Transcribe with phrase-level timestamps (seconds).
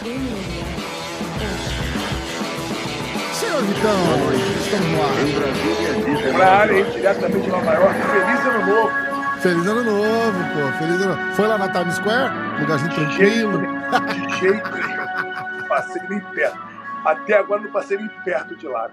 [0.00, 0.16] Senhor
[3.64, 4.00] Vitão,
[4.58, 5.12] estamos no ar.
[5.20, 8.00] Em Brasília, diretamente de Nova York.
[8.00, 8.90] Feliz ano novo.
[9.40, 10.78] Feliz ano novo, pô.
[10.78, 11.34] Feliz ano novo.
[11.34, 12.32] Foi lá na Times Square?
[12.60, 13.60] Lugarzinho tranquilo.
[13.60, 15.68] De jeito nenhum.
[15.68, 16.58] Passei nem perto.
[17.04, 18.90] Até agora não passei nem perto de lá.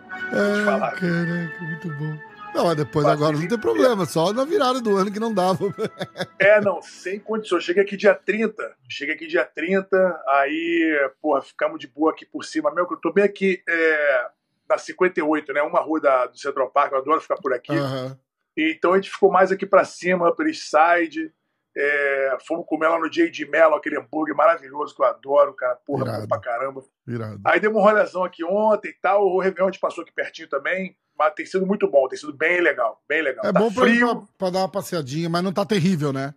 [0.66, 0.92] Falar.
[0.92, 2.18] caraca, muito bom.
[2.54, 5.60] Não, mas depois agora não tem problema, só na virada do ano que não dava.
[6.40, 7.64] É, não, sem condições.
[7.64, 8.76] Cheguei aqui dia 30.
[8.88, 10.24] Cheguei aqui dia 30.
[10.28, 12.72] Aí, porra, ficamos de boa aqui por cima.
[12.74, 14.28] Meu, que eu tô bem aqui é,
[14.70, 15.62] na 58, né?
[15.64, 16.92] Uma rua da, do Central Park.
[16.92, 17.74] Eu adoro ficar por aqui.
[17.74, 18.18] Aham.
[18.56, 21.32] Então a gente ficou mais aqui pra cima, Upper East Side.
[21.80, 23.46] É, fomos comer lá no J.D.
[23.46, 25.76] Mello, aquele hambúrguer maravilhoso que eu adoro, cara.
[25.86, 26.28] Porra, Irado.
[26.28, 26.84] pra caramba.
[27.06, 27.40] Virado.
[27.46, 29.28] Aí demos um rolezão aqui ontem e tal.
[29.28, 30.98] O Réveillon a gente passou aqui pertinho também.
[31.16, 33.00] Mas tem sido muito bom, tem sido bem legal.
[33.08, 33.46] Bem legal.
[33.46, 34.28] É tá bom pra, frio.
[34.38, 36.34] pra dar uma passeadinha, mas não tá terrível, né?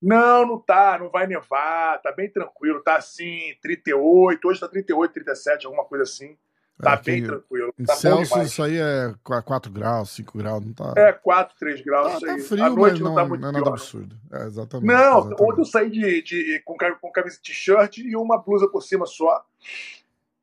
[0.00, 2.82] Não, não tá, não vai nevar, tá bem tranquilo.
[2.82, 6.36] Tá assim, 38, hoje tá 38, 37, alguma coisa assim.
[6.80, 7.74] Tá É, bem tranquilo.
[7.78, 10.92] Em Tá Celsius, isso aí é 4 graus, 5 graus, não tá.
[10.96, 12.20] É 4, 3 graus.
[12.20, 14.16] tá, tá frio, mas não, não, tá muito não é nada pior, absurdo.
[14.32, 14.86] É, exatamente.
[14.86, 15.42] Não, exatamente.
[15.42, 19.06] ontem eu saí de, de- com, com camisa de t-shirt e uma blusa por cima
[19.06, 19.44] só.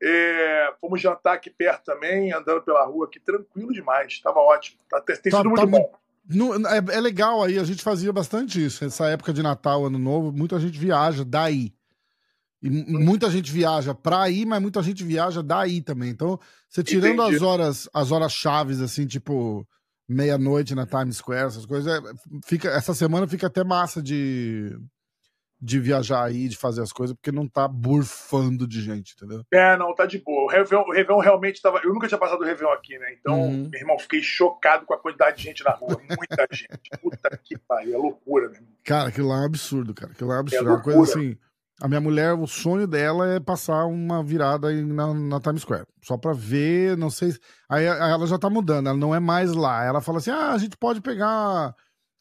[0.02, 4.20] É, fomos jantar aqui perto também, andando pela rua aqui, tranquilo demais.
[4.20, 4.78] Tava ótimo.
[4.90, 5.90] Tá, tem Tá- sido tá muito bom.
[6.28, 8.84] Não, é, é legal aí, a gente fazia bastante isso.
[8.84, 11.72] Essa época de Natal, Ano Novo, muita gente viaja daí.
[12.62, 12.84] E Hum.
[12.88, 16.10] m- muita gente viaja pra ir, mas muita gente viaja daí também.
[16.10, 17.36] Então, você tirando Entendi.
[17.36, 19.66] as horas, as horas chaves, assim, tipo
[20.08, 22.00] meia-noite na Times Square, essas coisas, é,
[22.46, 24.70] fica, essa semana fica até massa de,
[25.60, 29.42] de viajar aí, de fazer as coisas, porque não tá burfando de gente, entendeu?
[29.52, 30.44] É, não, tá de boa.
[30.44, 31.80] O Réveillon, o Réveillon realmente tava.
[31.82, 33.14] Eu nunca tinha passado o Réveillon aqui, né?
[33.18, 33.68] Então, Uhum.
[33.68, 36.00] meu irmão, fiquei chocado com a quantidade de gente na rua.
[36.08, 36.90] Muita gente.
[37.02, 37.94] Puta que pariu.
[37.94, 38.70] É loucura, meu irmão.
[38.84, 40.12] Cara, aquilo lá é um absurdo, cara.
[40.12, 40.64] Aquilo lá é um absurdo.
[40.64, 40.96] É uma loucura.
[40.96, 41.36] coisa assim.
[41.80, 45.84] A minha mulher, o sonho dela é passar uma virada na, na Times Square.
[46.02, 47.32] Só pra ver, não sei.
[47.32, 49.84] se- Aí ela já tá mudando, ela não é mais lá.
[49.84, 51.74] Ela fala assim: ah, a gente pode pegar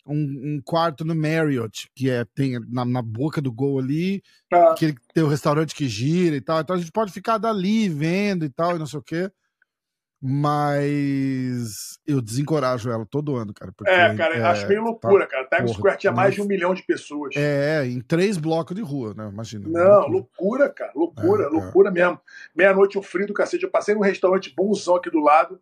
[0.05, 0.15] um,
[0.57, 4.21] um quarto no Marriott, que é tem na, na boca do gol ali,
[4.53, 6.59] Ah, que tem o restaurante que gira e tal.
[6.59, 9.31] Então a gente pode ficar dali vendo e tal, e não sei o quê.
[10.27, 13.71] Mas eu desencorajo ela todo ano, cara.
[13.85, 15.45] É, cara, eu acho meio loucura, cara.
[15.45, 17.35] Times porra, Square tinha mais de um milhão de pessoas.
[17.35, 19.29] É, em três blocos de rua, né?
[19.31, 19.67] Imagina.
[19.67, 20.91] Não, loucura, cara.
[20.95, 21.49] Loucura, É, é.
[21.49, 22.19] loucura mesmo.
[22.55, 23.63] Meia-noite, um frio do cacete.
[23.63, 25.61] Eu passei num restaurante bonzão aqui do lado.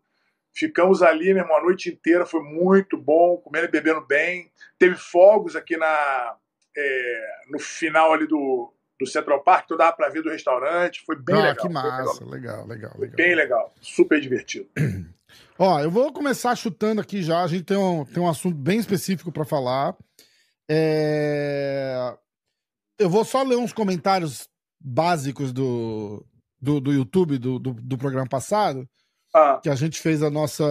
[0.54, 2.26] Ficamos ali, meu irmão, a noite inteira.
[2.26, 4.50] Foi muito bom, comendo e bebendo bem.
[4.80, 6.36] Teve fogos aqui na,
[6.78, 11.04] é, no final ali do, do Central Park, então dava pra ver do restaurante.
[11.06, 11.56] Foi bem ah, legal.
[11.56, 12.26] que massa.
[12.26, 13.16] Legal, legal, legal.
[13.16, 13.74] Bem legal.
[13.82, 14.68] Super divertido.
[15.58, 17.44] Ó, eu vou começar chutando aqui já.
[17.44, 19.96] A gente tem um, tem um assunto bem específico pra falar.
[20.70, 22.16] É,
[22.98, 24.48] Eu vou só ler uns comentários
[24.80, 26.26] básicos do,
[26.62, 28.88] do, do YouTube do, do, do programa passado.
[29.36, 30.64] Ah, que a gente fez a nossa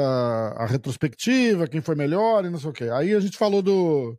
[0.57, 2.85] a retrospectiva, quem foi melhor e não sei o quê.
[2.93, 4.17] Aí a gente falou do.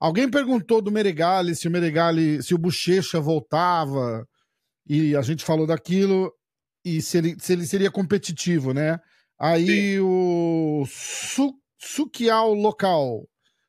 [0.00, 4.26] Alguém perguntou do Meregali se o Meregali, se o Bochecha voltava,
[4.88, 6.32] e a gente falou daquilo,
[6.82, 8.98] e se ele, se ele seria competitivo, né?
[9.38, 13.28] Aí o Su, Sukial Local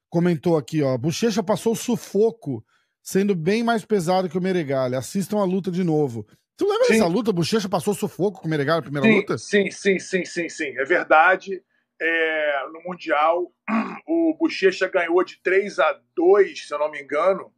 [0.09, 0.97] comentou aqui, ó.
[0.97, 2.63] Bochecha passou sufoco,
[3.03, 4.95] sendo bem mais pesado que o Meregali.
[4.95, 6.25] Assistam a luta de novo.
[6.57, 6.93] Tu lembra Sim.
[6.93, 7.33] dessa luta?
[7.33, 9.37] Bochecha passou sufoco com o Meregali na primeira sim, luta?
[9.37, 10.77] sim, sim, sim, sim, sim.
[10.77, 11.61] É verdade.
[12.03, 13.53] É, no Mundial,
[14.07, 17.53] o Bochecha ganhou de 3 a 2 se eu não me engano.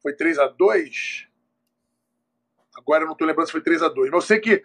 [0.00, 1.28] Foi 3 a 2
[2.76, 4.62] Agora eu não estou lembrando se foi 3 a 2 Mas eu sei que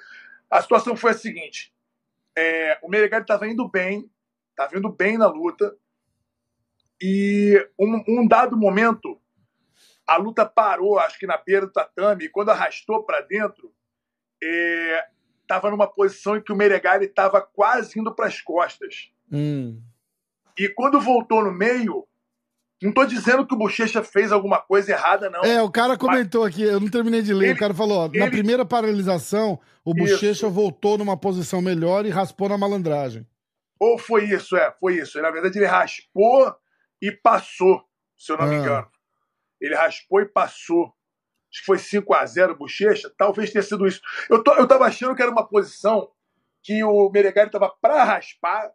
[0.49, 1.73] a situação foi a seguinte:
[2.35, 4.09] é, o Meregali estava indo bem,
[4.51, 5.75] estava indo bem na luta,
[7.01, 9.21] e um, um dado momento,
[10.05, 13.73] a luta parou, acho que na beira do tatame, e quando arrastou para dentro,
[15.49, 19.09] estava numa posição em que o Meregali estava quase indo para as costas.
[19.31, 19.81] Hum.
[20.57, 22.05] E quando voltou no meio,
[22.81, 25.41] não estou dizendo que o Bochecha fez alguma coisa errada, não.
[25.43, 27.47] É, o cara comentou aqui, eu não terminei de ler.
[27.47, 29.93] Ele- o cara falou: ó, na ele- primeira paralisação, o.
[29.93, 33.25] Bochecha voltou numa posição melhor e raspou na malandragem.
[33.79, 35.19] Ou foi isso, é, foi isso.
[35.21, 36.53] Na verdade, ele raspou
[37.01, 37.81] e passou,
[38.17, 38.59] se eu não me Ah.
[38.59, 38.87] engano.
[39.59, 40.93] Ele raspou e passou.
[41.51, 43.11] Acho que foi 5 a 0 Bochecha.
[43.17, 44.01] Talvez tenha sido isso.
[44.29, 46.09] Eu, tô, eu tava achando que era uma posição
[46.61, 48.71] que o Meregali estava para raspar.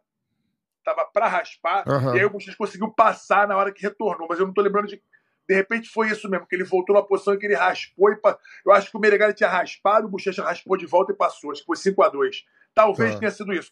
[0.83, 1.83] Tava para raspar.
[1.87, 2.15] Aham.
[2.15, 4.27] E aí o Bochecha conseguiu passar na hora que retornou.
[4.29, 5.01] Mas eu não tô lembrando de.
[5.47, 8.15] De repente foi isso mesmo, que ele voltou numa posição em que ele raspou e.
[8.15, 11.51] pa- Eu acho que o Meregali tinha raspado, o Bochecha raspou de volta e passou.
[11.51, 12.43] Acho que foi 5 a 2
[12.73, 13.19] Talvez Tá.
[13.19, 13.71] tenha sido isso.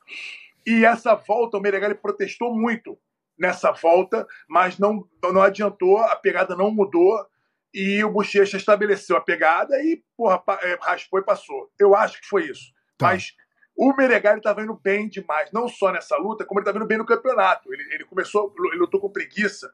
[0.66, 2.98] E essa volta, o Meregali protestou muito
[3.38, 7.26] nessa volta, mas não, não adiantou, a pegada não mudou.
[7.74, 11.72] E o Bochecha estabeleceu a pegada e, porra, é, raspou e passou.
[11.80, 12.72] Eu acho que foi isso.
[12.98, 13.08] Tá.
[13.08, 13.34] Mas
[13.76, 17.00] o Meregali estava indo bem demais, não só nessa luta, como ele estava indo bem
[17.00, 17.74] no campeonato.
[17.74, 19.74] Ele, ele começou, ele lutou com preguiça,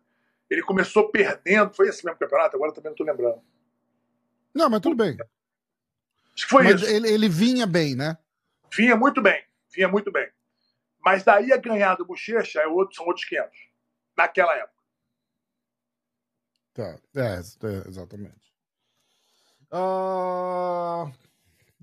[0.49, 1.73] ele começou perdendo.
[1.73, 2.55] Foi esse mesmo campeonato?
[2.55, 3.41] Agora também não estou lembrando.
[4.53, 5.17] Não, mas tudo bem.
[6.33, 6.89] Acho que foi mas isso.
[6.89, 8.17] Ele, ele vinha bem, né?
[8.73, 9.43] Vinha muito bem,
[9.73, 10.29] vinha muito bem.
[11.03, 13.49] Mas daí a ganhar do Bochecha é outro, são outros 500,
[14.15, 14.78] naquela época.
[16.73, 18.49] Tá, é, é exatamente.
[19.71, 21.11] Uh,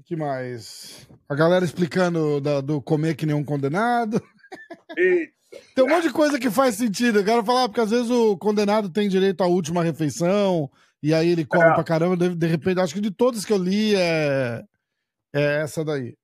[0.06, 1.06] que mais?
[1.28, 4.22] A galera explicando da, do comer que nem um condenado.
[4.96, 5.34] Eita.
[5.74, 7.18] Tem um monte de coisa que faz sentido.
[7.18, 10.70] Eu quero falar, porque às vezes o condenado tem direito à última refeição,
[11.02, 11.74] e aí ele come é.
[11.74, 12.16] pra caramba.
[12.16, 14.62] De, de, repente, acho que de todos que eu li é,
[15.34, 16.14] é essa daí.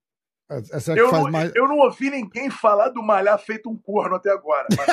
[0.71, 1.53] Essa é eu, não, mais...
[1.55, 4.67] eu não ouvi ninguém falar do malhar feito um corno até agora.
[4.77, 4.87] Mas...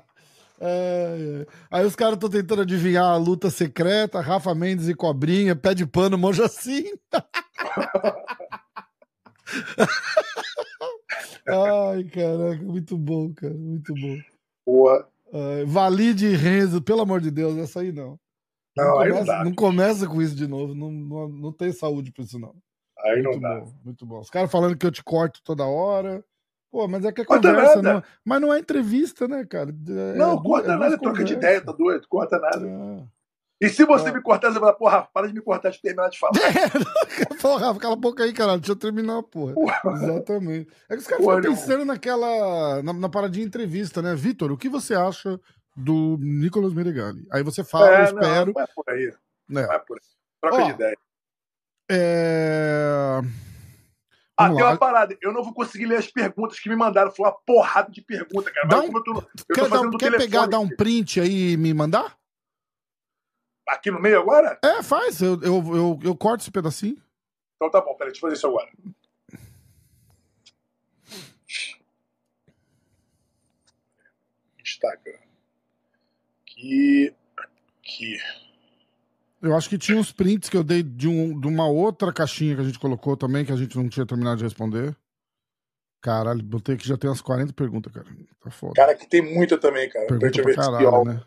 [0.60, 1.46] É, é.
[1.70, 5.86] Aí os caras estão tentando adivinhar a luta secreta, Rafa Mendes e Cobrinha, pé de
[5.86, 6.84] pano, Mojacim.
[11.46, 14.16] Ai, caraca, muito bom, cara, muito bom.
[14.66, 15.08] Boa.
[15.26, 18.18] Uh, Valide e Renzo, pelo amor de Deus, essa aí não.
[18.76, 22.10] Não, não, começa, não, não começa, com isso de novo, não, não, não tem saúde
[22.10, 22.54] pra isso, não.
[22.98, 23.60] Aí muito não dá.
[23.60, 24.20] Bom, muito bom.
[24.20, 26.24] Os caras falando que eu te corto toda hora.
[26.74, 29.70] Pô, mas é que é conversa, não, mas não é entrevista, né, cara?
[29.70, 32.66] É, não, corta é nada, troca de ideia, tá doido, corta nada.
[32.66, 33.64] É.
[33.64, 34.12] E se você é.
[34.12, 36.32] me cortar, você vai falar, porra, para de me cortar de terminar de falar.
[37.14, 39.54] É, porra, cala a boca aí, caralho, deixa eu terminar, porra.
[39.54, 39.80] porra.
[39.92, 40.68] Exatamente.
[40.88, 44.16] É que os caras ficam pensando naquela, na, na paradinha entrevista, né?
[44.16, 45.38] Vitor, o que você acha
[45.76, 47.24] do Nicolas Meregali?
[47.30, 48.52] Aí você fala, é, eu espero.
[48.52, 49.14] Não, é por aí.
[49.54, 49.60] É.
[49.60, 50.02] É por aí.
[50.40, 50.98] Troca Ó, de ideia.
[51.88, 53.20] É...
[54.36, 55.16] Ah, tem uma parada.
[55.20, 57.10] Eu não vou conseguir ler as perguntas que me mandaram.
[57.10, 58.66] Foi uma porrada de perguntas, cara.
[58.66, 58.86] Dá um...
[58.86, 62.18] eu tô, eu quer, dar, quer pegar, dar um print aí e me mandar?
[63.68, 64.58] Aqui no meio agora?
[64.62, 65.22] É, faz.
[65.22, 67.00] Eu, eu, eu, eu corto esse pedacinho.
[67.56, 68.70] Então tá bom, peraí, deixa eu fazer isso agora.
[74.58, 75.18] Instagram.
[76.42, 77.14] Aqui.
[77.80, 78.18] Aqui.
[79.44, 82.54] Eu acho que tinha uns prints que eu dei de, um, de uma outra caixinha
[82.54, 84.96] que a gente colocou também, que a gente não tinha terminado de responder.
[86.00, 88.06] Caralho, botei que já tem umas 40 perguntas, cara.
[88.42, 88.72] Tá foda.
[88.74, 90.06] Cara, que tem muita também, cara.
[90.06, 91.22] Pergunta pra caralho, né?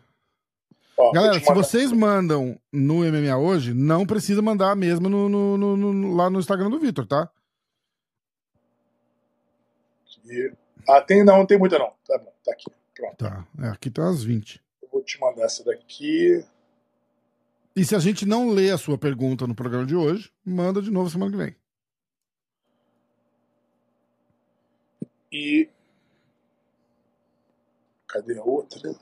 [0.96, 5.76] Ó, Galera, se vocês mandam no MMA hoje, não precisa mandar mesmo no, no, no,
[5.76, 7.30] no lá no Instagram do Vitor, tá?
[10.28, 10.52] Aqui.
[10.88, 11.92] Ah, tem, não, não tem muita não.
[12.06, 12.70] Tá bom, tá aqui.
[12.94, 13.16] Pronto.
[13.16, 14.60] Tá, é, aqui tem umas 20.
[14.82, 16.44] Eu vou te mandar essa daqui.
[17.78, 20.90] E se a gente não lê a sua pergunta no programa de hoje, manda de
[20.90, 21.56] novo semana que vem.
[25.30, 25.70] E.
[28.08, 28.98] Cadê a outra?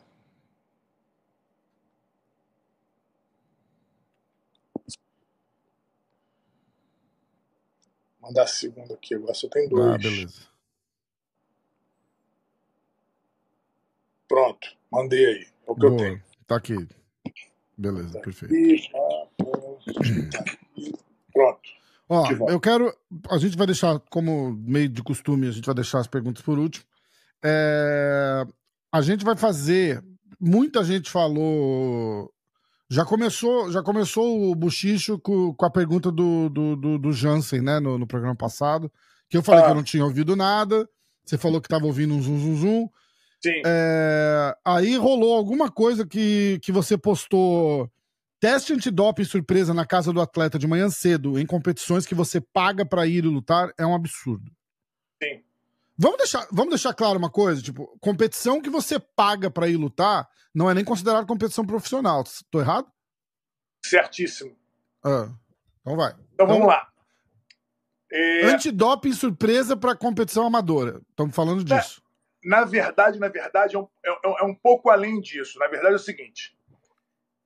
[8.20, 9.86] Mandar a segunda aqui, agora só tem dois.
[9.86, 10.46] Ah, beleza.
[14.28, 15.46] Pronto, mandei aí.
[15.66, 15.92] É o que Boa.
[15.92, 16.24] eu tenho.
[16.46, 17.05] Tá aqui.
[17.76, 18.54] Beleza, perfeito.
[21.32, 21.60] Pronto.
[22.08, 22.94] Ó, eu quero.
[23.28, 26.58] A gente vai deixar, como meio de costume, a gente vai deixar as perguntas por
[26.58, 26.84] último.
[27.44, 28.46] É,
[28.92, 30.02] a gente vai fazer.
[30.40, 32.32] Muita gente falou.
[32.88, 37.60] Já começou, já começou o buchicho com, com a pergunta do, do, do, do Jansen,
[37.60, 38.90] né, no, no, programa passado.
[39.28, 39.64] Que eu falei ah.
[39.64, 40.88] que eu não tinha ouvido nada.
[41.24, 42.90] Você falou que estava ouvindo um zum zum zum.
[43.42, 43.62] Sim.
[43.64, 47.90] É, aí rolou alguma coisa que, que você postou.
[48.38, 52.84] Teste antidoping surpresa na casa do atleta de manhã cedo, em competições que você paga
[52.84, 54.50] para ir lutar, é um absurdo.
[55.22, 55.42] Sim.
[55.98, 60.28] Vamos deixar, vamos deixar claro uma coisa, tipo, competição que você paga para ir lutar
[60.54, 62.24] não é nem considerado competição profissional.
[62.50, 62.90] Tô errado?
[63.84, 64.56] Certíssimo.
[65.04, 65.30] Ah,
[65.80, 66.12] então vai.
[66.12, 66.88] Então, então vamos lá.
[68.10, 68.46] É...
[68.46, 71.00] Antidoping surpresa para competição amadora.
[71.10, 72.02] Estamos falando é, disso.
[72.46, 75.58] Na verdade, na verdade, é um, é, é, é um pouco além disso.
[75.58, 76.56] Na verdade, é o seguinte: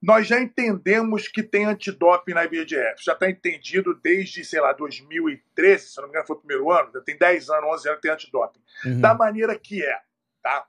[0.00, 3.02] nós já entendemos que tem antidoping na IBJF.
[3.02, 6.90] Já está entendido desde, sei lá, 2013, se não me engano, foi o primeiro ano.
[6.92, 8.61] Já tem 10 anos, 11 anos que tem antidoping.
[8.85, 9.00] Uhum.
[9.00, 9.99] Da maneira que é,
[10.42, 10.66] tá?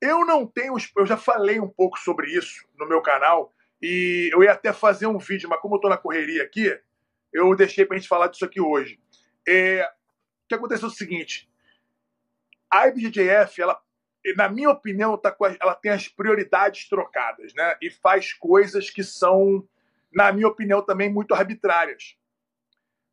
[0.00, 0.76] Eu não tenho.
[0.96, 3.52] Eu já falei um pouco sobre isso no meu canal.
[3.82, 6.78] E eu ia até fazer um vídeo, mas como eu estou na correria aqui,
[7.32, 9.00] eu deixei para a gente falar disso aqui hoje.
[9.46, 9.84] É,
[10.44, 11.50] o que aconteceu é o seguinte:
[12.74, 13.80] a IBJJF, ela,
[14.36, 17.76] na minha opinião, tá a, ela tem as prioridades trocadas, né?
[17.80, 19.66] E faz coisas que são,
[20.12, 22.16] na minha opinião, também muito arbitrárias.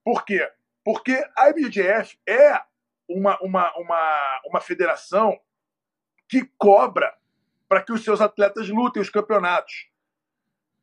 [0.04, 0.52] Por quê?
[0.84, 2.60] Porque a IBJJF é
[3.08, 5.40] uma, uma, uma, uma federação
[6.28, 7.14] que cobra
[7.70, 9.90] para que os seus atletas lutem os campeonatos.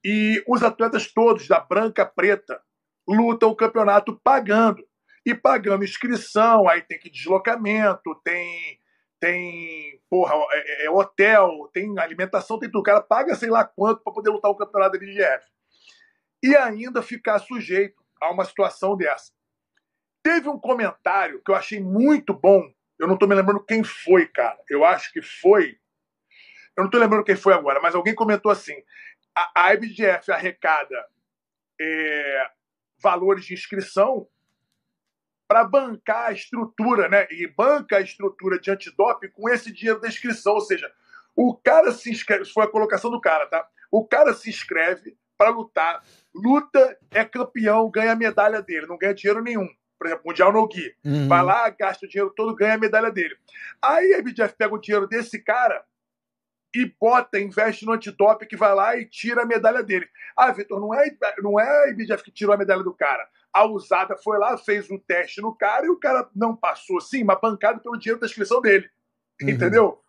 [0.04, 2.62] E os atletas todos, da branca preta,
[3.08, 4.86] lutam o campeonato pagando.
[5.24, 8.80] E pagando inscrição, aí tem que deslocamento, tem
[9.20, 12.80] tem porra, é, é, é hotel, tem alimentação, tem tudo.
[12.80, 15.44] O cara paga sei lá quanto para poder lutar o campeonato da BGF.
[16.42, 19.32] E ainda ficar sujeito a uma situação dessa.
[20.22, 22.62] Teve um comentário que eu achei muito bom.
[22.98, 24.58] Eu não estou me lembrando quem foi, cara.
[24.68, 25.78] Eu acho que foi.
[26.76, 28.74] Eu não estou lembrando quem foi agora, mas alguém comentou assim:
[29.36, 31.06] a, a IBGF arrecada
[31.80, 32.50] é,
[33.00, 34.28] valores de inscrição
[35.48, 37.26] para bancar a estrutura, né?
[37.30, 40.52] E banca a estrutura de antidoping com esse dinheiro da inscrição.
[40.54, 40.92] Ou seja,
[41.34, 43.66] o cara se inscreve, isso foi a colocação do cara, tá?
[43.90, 46.02] O cara se inscreve para lutar,
[46.34, 49.68] luta, é campeão, ganha a medalha dele, não ganha dinheiro nenhum.
[49.96, 50.94] Por exemplo, Mundial no Gui.
[51.04, 51.28] Uhum.
[51.28, 53.36] Vai lá, gasta o dinheiro todo, ganha a medalha dele.
[53.80, 55.84] Aí a IBJF pega o dinheiro desse cara
[56.74, 60.06] e bota, investe no antidoping que vai lá e tira a medalha dele.
[60.36, 61.10] Ah, Vitor, não é,
[61.42, 63.26] não é a IBJF que tirou a medalha do cara.
[63.52, 67.00] A usada foi lá, fez um teste no cara e o cara não passou.
[67.00, 68.88] Sim, mas bancado pelo dinheiro da inscrição dele.
[69.42, 69.48] Uhum.
[69.48, 70.02] Entendeu?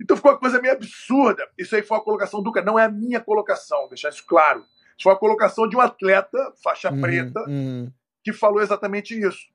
[0.00, 1.48] Então ficou uma coisa meio absurda.
[1.56, 2.66] Isso aí foi a colocação do cara.
[2.66, 4.60] Não é a minha colocação, deixar isso claro.
[4.96, 7.90] Isso foi a colocação de um atleta, faixa uhum, preta, uhum.
[8.22, 9.46] que falou exatamente isso.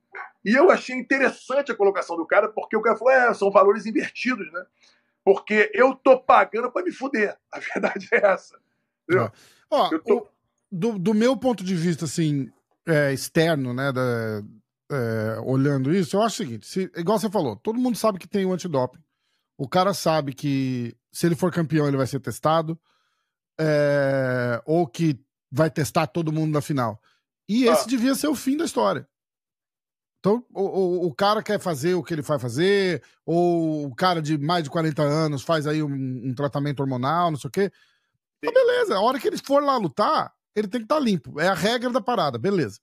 [0.43, 3.85] E eu achei interessante a colocação do cara, porque o cara falou: é, são valores
[3.85, 4.65] invertidos, né?
[5.23, 7.37] Porque eu tô pagando para me fuder.
[7.51, 8.59] A verdade é essa.
[9.07, 9.31] Entendeu?
[9.69, 10.17] Ó, tô...
[10.17, 10.27] o,
[10.71, 12.51] do, do meu ponto de vista, assim,
[12.85, 14.43] é, externo, né, da,
[14.91, 18.27] é, olhando isso, eu acho o seguinte: se, igual você falou, todo mundo sabe que
[18.27, 19.01] tem o antidoping.
[19.57, 22.79] O cara sabe que se ele for campeão, ele vai ser testado.
[23.59, 25.19] É, ou que
[25.51, 26.99] vai testar todo mundo na final.
[27.47, 27.87] E esse ah.
[27.87, 29.07] devia ser o fim da história.
[30.23, 34.21] Então, o, o, o, cara quer fazer o que ele vai fazer, ou o cara
[34.21, 37.69] de mais de 40 anos faz aí um, um tratamento hormonal, não sei o quê.
[38.41, 41.41] Tá beleza, a hora que ele for lá lutar, ele tem que estar tá limpo.
[41.41, 42.79] É a regra da parada, beleza.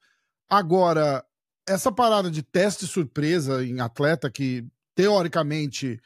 [0.51, 1.25] Agora,
[1.67, 5.99] essa parada de teste surpresa em atleta que, teoricamente,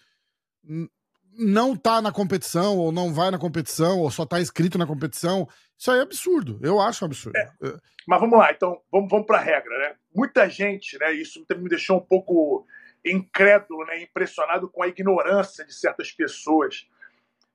[1.37, 5.49] não tá na competição, ou não vai na competição, ou só tá inscrito na competição,
[5.79, 6.59] isso aí é absurdo.
[6.63, 7.37] Eu acho um absurdo.
[7.37, 7.51] É.
[8.07, 9.97] Mas vamos lá, então, vamos, vamos pra regra, né?
[10.15, 11.13] Muita gente, né?
[11.13, 12.67] Isso me deixou um pouco
[13.05, 14.03] incrédulo, né?
[14.03, 16.87] Impressionado com a ignorância de certas pessoas.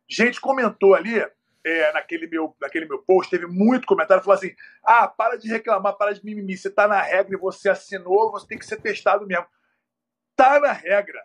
[0.08, 1.24] Gente comentou ali,
[1.64, 5.96] é, naquele, meu, naquele meu post, teve muito comentário, falou assim: ah, para de reclamar,
[5.98, 9.26] para de mimimi, você tá na regra e você assinou, você tem que ser testado
[9.28, 9.46] mesmo.
[10.36, 11.20] Tá na regra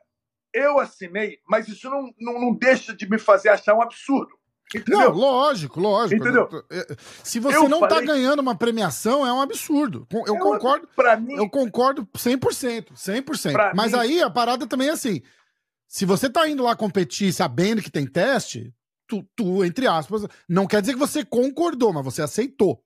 [0.54, 4.38] eu assinei, mas isso não, não, não deixa de me fazer achar um absurdo.
[4.74, 4.98] Entendeu?
[4.98, 6.20] Não, lógico, lógico.
[6.20, 6.48] Entendeu?
[7.22, 8.06] Se você eu não tá falei...
[8.06, 10.06] tá ganhando uma premiação, é um absurdo.
[10.26, 10.88] Eu é concordo.
[10.96, 13.72] Para mim, eu concordo 100%, 100%.
[13.74, 13.98] Mas mim...
[13.98, 15.22] aí a parada também é assim.
[15.86, 18.74] Se você tá indo lá competir sabendo que tem teste,
[19.06, 22.82] tu, tu, entre aspas, não quer dizer que você concordou, mas você aceitou.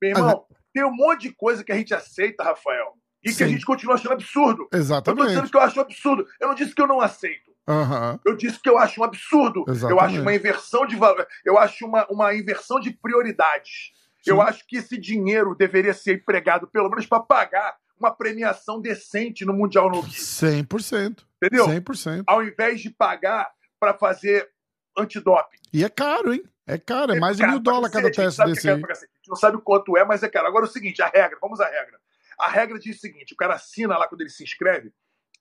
[0.00, 3.36] Meu irmão, tem um monte de coisa que a gente aceita, Rafael, e Sim.
[3.36, 4.68] que a gente continua achando absurdo.
[4.72, 5.20] Exatamente.
[5.20, 6.26] Eu tô dizendo que eu acho absurdo.
[6.40, 7.51] Eu não disse que eu não aceito.
[7.68, 8.18] Uhum.
[8.24, 9.64] Eu disse que eu acho um absurdo.
[9.68, 9.90] Exatamente.
[9.90, 11.26] Eu acho uma inversão de valor.
[11.44, 13.92] Eu acho uma, uma inversão de prioridades.
[14.22, 14.30] Sim.
[14.30, 19.44] Eu acho que esse dinheiro deveria ser empregado, pelo menos, para pagar uma premiação decente
[19.44, 20.12] no Mundial no Rio.
[20.12, 21.24] 100%.
[21.42, 21.66] Entendeu?
[21.66, 22.24] 100%.
[22.26, 24.48] Ao invés de pagar para fazer
[24.96, 25.58] antidoping.
[25.72, 26.42] E é caro, hein?
[26.66, 28.82] É caro, é, é mais de mil dólares cada teste desse é aí.
[28.82, 30.46] A gente não sabe quanto é, mas é caro.
[30.46, 31.98] Agora é o seguinte, a regra, vamos à regra.
[32.38, 34.92] A regra diz o seguinte: o cara assina lá quando ele se inscreve,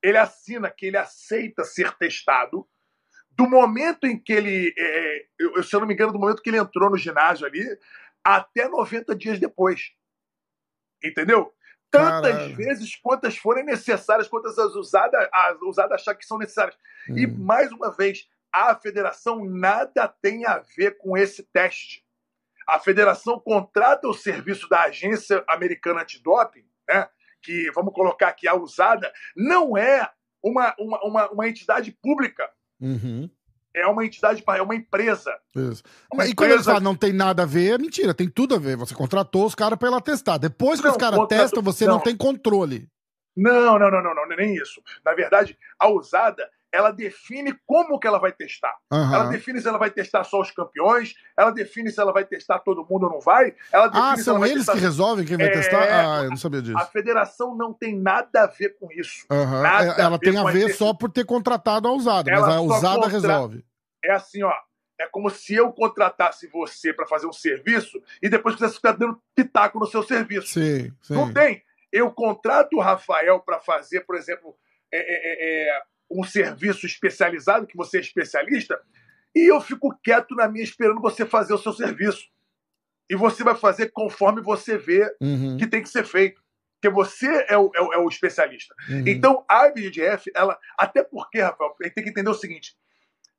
[0.01, 2.67] ele assina que ele aceita ser testado.
[3.29, 6.49] Do momento em que ele, é, eu, se eu não me engano, do momento que
[6.49, 7.65] ele entrou no ginásio ali,
[8.23, 9.91] até 90 dias depois.
[11.03, 11.53] Entendeu?
[11.89, 16.77] Tantas vezes quantas forem necessárias, quantas as usadas, as usadas achar que são necessárias.
[17.09, 17.17] Hum.
[17.17, 22.05] E, mais uma vez, a federação nada tem a ver com esse teste.
[22.67, 27.09] A federação contrata o serviço da Agência Americana Antidoping né,
[27.41, 30.09] que, vamos colocar aqui, a usada, não é
[30.43, 32.49] uma, uma, uma, uma entidade pública.
[32.79, 33.29] Uhum.
[33.73, 35.33] É uma entidade, é uma empresa.
[35.55, 35.81] Isso.
[36.11, 38.59] Uma e quando eles falam não tem nada a ver, é mentira, tem tudo a
[38.59, 38.75] ver.
[38.75, 40.37] Você contratou os caras para ela testar.
[40.37, 41.93] Depois que não, os caras testam, você não.
[41.93, 42.89] não tem controle.
[43.35, 44.81] Não, não, não, não, não, nem isso.
[45.05, 48.73] Na verdade, a usada ela define como que ela vai testar.
[48.91, 49.13] Uhum.
[49.13, 52.59] Ela define se ela vai testar só os campeões, ela define se ela vai testar
[52.59, 53.53] todo mundo ou não vai.
[53.71, 54.73] Ela ah, são eles testar...
[54.73, 55.51] que resolvem quem vai é...
[55.51, 55.83] testar?
[55.83, 56.77] Ah, eu não sabia disso.
[56.77, 59.25] A federação não tem nada a ver com isso.
[59.29, 59.65] Uhum.
[59.65, 62.95] ela a tem a ver só por ter contratado a usada, ela mas a usada
[62.95, 63.09] contra...
[63.09, 63.65] resolve.
[64.03, 64.53] É assim, ó.
[64.99, 69.19] É como se eu contratasse você para fazer um serviço e depois quisesse ficar dando
[69.35, 70.47] pitaco no seu serviço.
[70.47, 71.15] Sim, sim.
[71.15, 71.63] Não tem.
[71.91, 74.55] Eu contrato o Rafael para fazer, por exemplo,
[74.91, 78.81] é, é, é, é um serviço especializado, que você é especialista,
[79.33, 82.27] E eu fico quieto na minha esperando você fazer o seu serviço.
[83.09, 85.55] E você vai fazer conforme você vê Uhum.
[85.57, 86.41] que tem que ser feito.
[86.75, 88.75] Porque você é o, é o, é o especialista.
[88.89, 89.03] Uhum.
[89.07, 90.59] Então, a IBGF, ela.
[90.77, 92.75] Até porque, Rafael, a gente tem que entender o seguinte: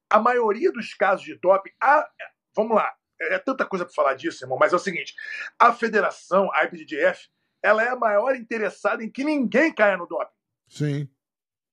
[0.08, 1.72] a maioria dos casos de doping.
[1.82, 2.08] A,
[2.54, 5.14] vamos lá, é tanta coisa para falar disso, irmão, mas é o seguinte:
[5.58, 7.28] a federação, a IBGF,
[7.62, 10.32] ela é a maior interessada em que ninguém caia no doping.
[10.68, 11.08] Sim,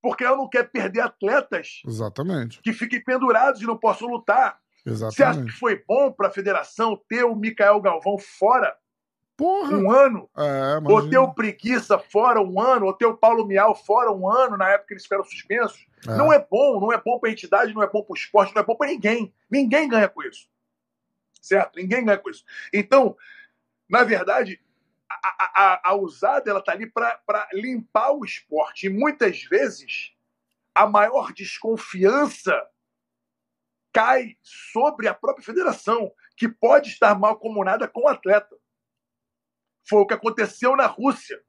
[0.01, 2.61] Porque ela não quer perder atletas exatamente.
[2.61, 4.59] que fiquem pendurados e não possam lutar.
[4.85, 5.51] Você acha que Exatamente.
[5.59, 8.75] foi bom para a federação ter o Mikael Galvão fora
[9.39, 9.77] Porra!
[9.77, 10.29] um ano?
[10.37, 12.85] É, Ou ter o Preguiça fora um ano?
[12.85, 15.85] Ou ter o Paulo Miau fora um ano, na época que eles ficaram suspensos?
[16.07, 16.17] É.
[16.17, 18.53] Não é bom, não é bom para a entidade, não é bom para o esporte,
[18.53, 19.33] não é bom para ninguém.
[19.49, 20.47] Ninguém ganha com isso.
[21.41, 21.77] Certo?
[21.77, 22.43] Ninguém ganha com isso.
[22.73, 23.15] Então,
[23.89, 24.61] na verdade,
[25.09, 28.87] a, a, a usada ela está ali para limpar o esporte.
[28.87, 30.13] E muitas vezes
[30.73, 32.67] a maior desconfiança
[33.91, 38.55] cai sobre a própria federação, que pode estar mal comunada com o atleta.
[39.87, 41.41] Foi o que aconteceu na Rússia,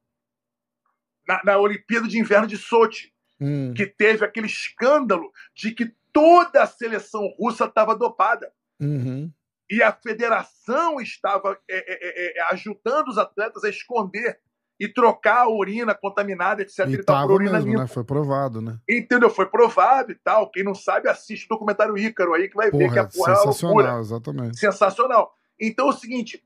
[1.28, 6.62] na, na Olimpíada de Inverno de Sochi Hum, que teve aquele escândalo de que toda
[6.62, 8.52] a seleção russa estava dopada.
[8.78, 9.32] uhum.
[9.70, 14.40] E a federação estava é, é, é, ajudando os atletas a esconder
[14.80, 16.86] e trocar a urina contaminada, etc.
[16.88, 17.82] E e tal, por urina mesmo, limpa.
[17.82, 17.86] né?
[17.86, 18.78] Foi provado, né?
[18.88, 19.28] Entendeu?
[19.30, 20.50] Foi provado e tal.
[20.50, 23.32] Quem não sabe, assiste o documentário Ícaro aí, que vai ver que Porra, a porra
[23.32, 23.52] é uma loucura.
[23.52, 24.58] sensacional, exatamente.
[24.58, 25.34] Sensacional.
[25.60, 26.42] Então é o seguinte: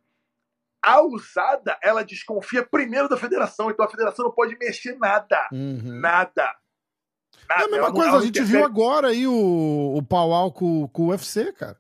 [0.85, 3.71] a usada, ela desconfia primeiro da federação.
[3.71, 5.49] Então a federação não pode mexer nada.
[5.53, 6.01] Uhum.
[6.01, 6.55] Nada.
[7.49, 7.65] É Nada.
[7.65, 8.59] a mesma Ela coisa, a gente interfere.
[8.59, 11.79] viu agora aí o, o pau com, com o UFC, cara.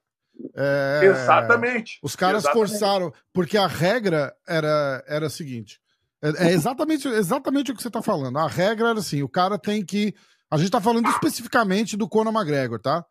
[0.55, 1.99] É, Exatamente.
[2.03, 2.71] Os caras Exatamente.
[2.71, 5.81] forçaram, porque a regra era, era a seguinte:
[6.23, 8.39] é, é exatamente, exatamente o que você tá falando.
[8.39, 10.15] A regra era assim: o cara tem que.
[10.51, 13.05] A gente tá falando especificamente do Conor McGregor, tá?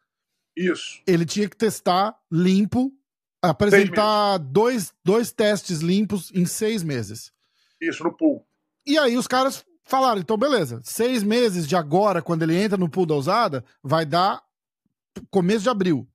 [0.56, 1.02] Isso.
[1.06, 2.92] Ele tinha que testar limpo,
[3.42, 7.32] apresentar dois, dois testes limpos em seis meses.
[7.82, 8.46] Isso, no pool.
[8.86, 12.90] E aí os caras falaram, então beleza, seis meses de agora, quando ele entra no
[12.90, 14.42] pool da usada, vai dar
[15.30, 16.08] começo de abril.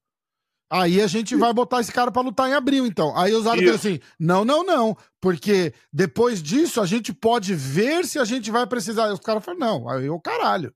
[0.70, 3.16] Aí a gente vai botar esse cara pra lutar em abril, então.
[3.16, 3.42] Aí Isso.
[3.42, 8.50] falou assim: não, não, não, porque depois disso a gente pode ver se a gente
[8.50, 9.06] vai precisar.
[9.06, 10.72] Aí os caras falaram: não, aí o caralho.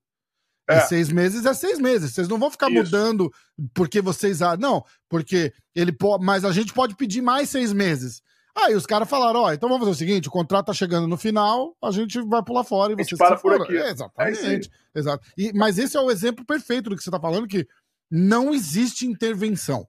[0.69, 0.77] É.
[0.77, 0.81] É.
[0.81, 2.13] seis meses, é seis meses.
[2.13, 2.83] Vocês não vão ficar Isso.
[2.83, 3.29] mudando
[3.73, 4.39] porque vocês.
[4.59, 6.25] Não, porque ele pode.
[6.25, 8.21] Mas a gente pode pedir mais seis meses.
[8.55, 11.17] Aí os caras falaram: ó, então vamos fazer o seguinte: o contrato tá chegando no
[11.17, 13.63] final, a gente vai pular fora e A gente vocês para se por foram.
[13.65, 13.77] aqui.
[13.77, 14.69] É, É exatamente.
[14.95, 15.25] exato.
[15.37, 17.67] E, mas esse é o exemplo perfeito do que você tá falando, que
[18.15, 19.87] não existe intervenção.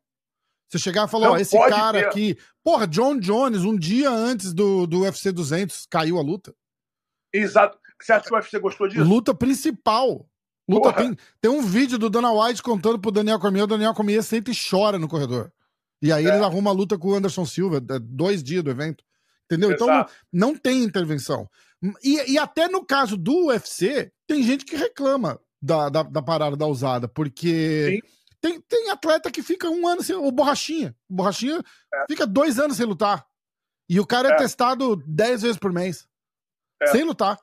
[0.67, 2.07] Você chegar e falar, Não ó, esse cara ter.
[2.07, 2.39] aqui.
[2.63, 6.55] Porra, John Jones, um dia antes do, do UFC 200, caiu a luta.
[7.33, 7.79] Exato.
[8.01, 9.05] Você acha que o UFC gostou disso?
[9.05, 10.27] Luta principal.
[10.67, 14.23] Luta tem, tem um vídeo do Dana White contando pro Daniel Cormier, o Daniel Cormier
[14.23, 15.53] senta e chora no corredor.
[16.01, 16.29] E aí É.
[16.31, 19.05] eles arrumam a luta com o Anderson Silva, é, dois dias do evento.
[19.45, 19.73] Entendeu?
[19.73, 20.13] Então não, Exato.
[20.33, 21.49] não tem intervenção.
[22.03, 26.57] E, e até no caso do UFC, tem gente que reclama da, da, da parada
[26.57, 28.03] da usada, porque
[28.41, 30.15] tem, tem atleta que fica um ano sem.
[30.15, 30.95] O Borrachinha.
[31.09, 31.63] O Borrachinha
[32.07, 33.27] fica dois anos sem lutar.
[33.89, 34.37] E o cara é, É.
[34.37, 36.07] testado dez vezes por mês.
[36.83, 36.89] É.
[36.89, 37.39] Sem lutar.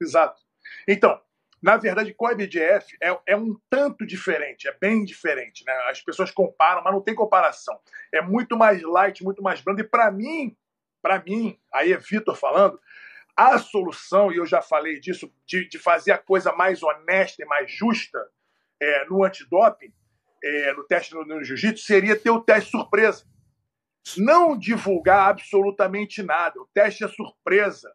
[0.00, 0.40] Exato.
[0.86, 1.20] Então,
[1.60, 5.64] na verdade, com a IBDF é, é um tanto diferente, é bem diferente.
[5.66, 5.72] Né?
[5.90, 7.78] As pessoas comparam, mas não tem comparação.
[8.12, 9.80] É muito mais light, muito mais brando.
[9.80, 10.56] E para mim,
[11.00, 12.78] para mim, aí é Vitor falando,
[13.36, 17.46] a solução, e eu já falei disso, de, de fazer a coisa mais honesta e
[17.46, 18.18] mais justa
[18.80, 19.92] é, no antidoping,
[20.42, 23.24] é, no teste no, no jiu-jitsu, seria ter o teste surpresa.
[24.18, 26.60] Não divulgar absolutamente nada.
[26.60, 27.92] O teste é surpresa.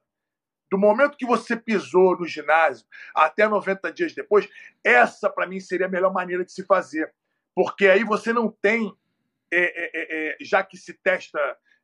[0.70, 4.50] Do momento que você pisou no ginásio até 90 dias depois,
[4.84, 7.14] essa para mim seria a melhor maneira de se fazer.
[7.56, 8.94] Porque aí você não tem,
[9.52, 11.40] é, é, é, já que se testa,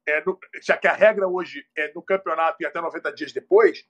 [0.05, 3.85] é, no, já que a regra hoje é no campeonato e até 90 dias depois,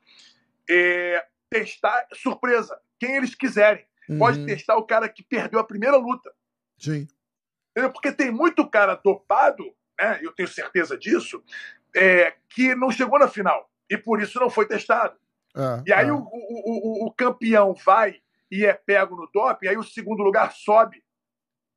[0.69, 3.85] é, testar surpresa, quem eles quiserem.
[4.09, 4.19] Uhum.
[4.19, 6.31] Pode testar o cara que perdeu a primeira luta.
[6.77, 7.07] Sim.
[7.71, 7.91] Entendeu?
[7.91, 9.63] Porque tem muito cara dopado,
[9.99, 11.43] né, eu tenho certeza disso,
[11.95, 15.17] é, que não chegou na final e por isso não foi testado.
[15.55, 16.11] É, E aí é.
[16.11, 18.21] o, o, o, o campeão vai
[18.51, 21.02] e é pego no doping, aí o segundo lugar sobe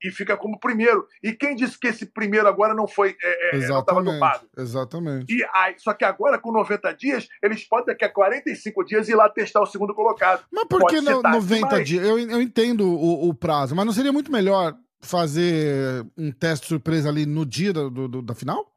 [0.03, 1.07] e fica como primeiro.
[1.23, 4.13] E quem disse que esse primeiro agora não foi é, é, estava Exatamente.
[4.15, 4.49] dopado?
[4.57, 5.35] Exatamente.
[5.35, 9.15] E aí, só que agora, com 90 dias, eles podem daqui a 45 dias ir
[9.15, 10.45] lá testar o segundo colocado.
[10.53, 11.89] Mas por Pode que ser no, tarde 90 demais.
[11.89, 12.05] dias?
[12.07, 17.09] Eu, eu entendo o, o prazo, mas não seria muito melhor fazer um teste surpresa
[17.09, 18.71] ali no dia do, do- da final?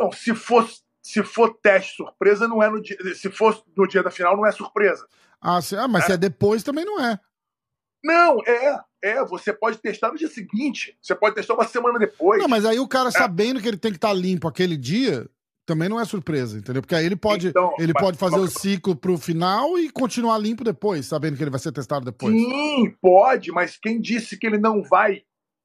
[0.00, 0.68] Não, se for,
[1.02, 2.96] se for teste surpresa, não é no dia.
[3.14, 5.06] Se for no dia da final, não é surpresa.
[5.40, 7.18] Ah, se- ah, mas se é depois também não é.
[8.04, 9.24] Não, é, é.
[9.24, 10.96] Você pode testar no dia seguinte.
[11.00, 12.40] Você pode testar uma semana depois.
[12.40, 13.12] Não, mas aí o cara é.
[13.12, 15.28] sabendo que ele tem que estar tá limpo aquele dia,
[15.68, 16.80] também não é surpresa, entendeu?
[16.80, 19.90] Porque aí ele pode, então, ele mas, pode fazer mas, o ciclo pro final e
[19.90, 22.34] continuar limpo depois, sabendo que ele vai ser testado depois.
[22.34, 25.22] Sim, pode, mas quem disse que ele não vai?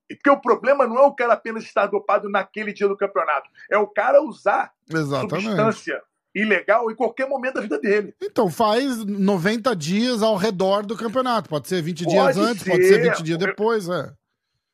[0.10, 3.78] Porque o problema não é o cara apenas estar dopado naquele dia do campeonato, é
[3.78, 5.46] o cara usar Exatamente.
[5.46, 6.04] substância
[6.36, 8.16] ilegal em qualquer momento da vida dele.
[8.22, 11.50] Então, faz 90 dias ao redor do campeonato.
[11.50, 12.72] Pode ser 20 pode dias antes, ser.
[12.72, 14.12] pode ser 20 dias depois, é.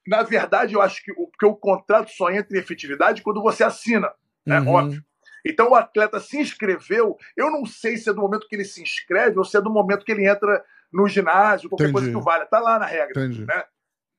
[0.08, 3.64] Na verdade, eu acho que o, porque o contrato só entra em efetividade quando você
[3.64, 4.12] assina,
[4.46, 4.60] né?
[4.60, 4.68] Uhum.
[4.70, 5.04] Óbvio.
[5.46, 7.18] Então o atleta se inscreveu.
[7.36, 9.70] Eu não sei se é do momento que ele se inscreve ou se é do
[9.70, 11.94] momento que ele entra no ginásio, qualquer Entendi.
[11.94, 12.46] coisa que valha.
[12.46, 13.26] Tá lá na regra.
[13.26, 13.46] Entendi.
[13.46, 13.64] Né?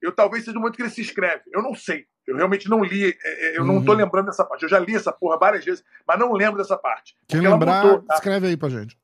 [0.01, 1.43] Eu talvez seja do momento que ele se inscreve.
[1.53, 2.07] Eu não sei.
[2.31, 3.67] Eu realmente não li, é, é, eu uhum.
[3.67, 4.63] não tô lembrando dessa parte.
[4.63, 7.17] Eu já li essa porra várias vezes, mas não lembro dessa parte.
[7.27, 8.15] Quem lembrar, mudou, tá?
[8.15, 8.97] escreve aí pra gente.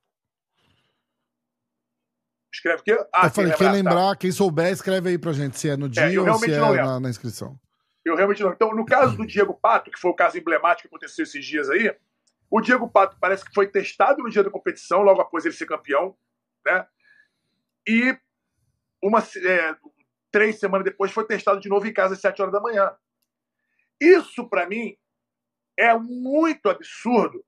[2.55, 3.07] Escreve o quê?
[3.13, 4.17] Ah, eu falei, quem lembrar, quem, lembrar tá.
[4.17, 6.59] quem souber, escreve aí pra gente se é no é, dia é, ou se é
[6.59, 7.59] na, na, inscrição.
[8.05, 8.53] Eu realmente não.
[8.53, 11.69] Então, no caso do Diego Pato, que foi o caso emblemático que aconteceu esses dias
[11.69, 11.93] aí,
[12.49, 15.67] o Diego Pato parece que foi testado no dia da competição, logo após ele ser
[15.67, 16.17] campeão,
[16.65, 16.87] né?
[17.89, 18.17] E
[19.03, 19.75] uma, é,
[20.31, 22.93] três semanas depois foi testado de novo em casa às sete horas da manhã.
[24.01, 24.97] Isso, para mim,
[25.77, 27.45] é muito absurdo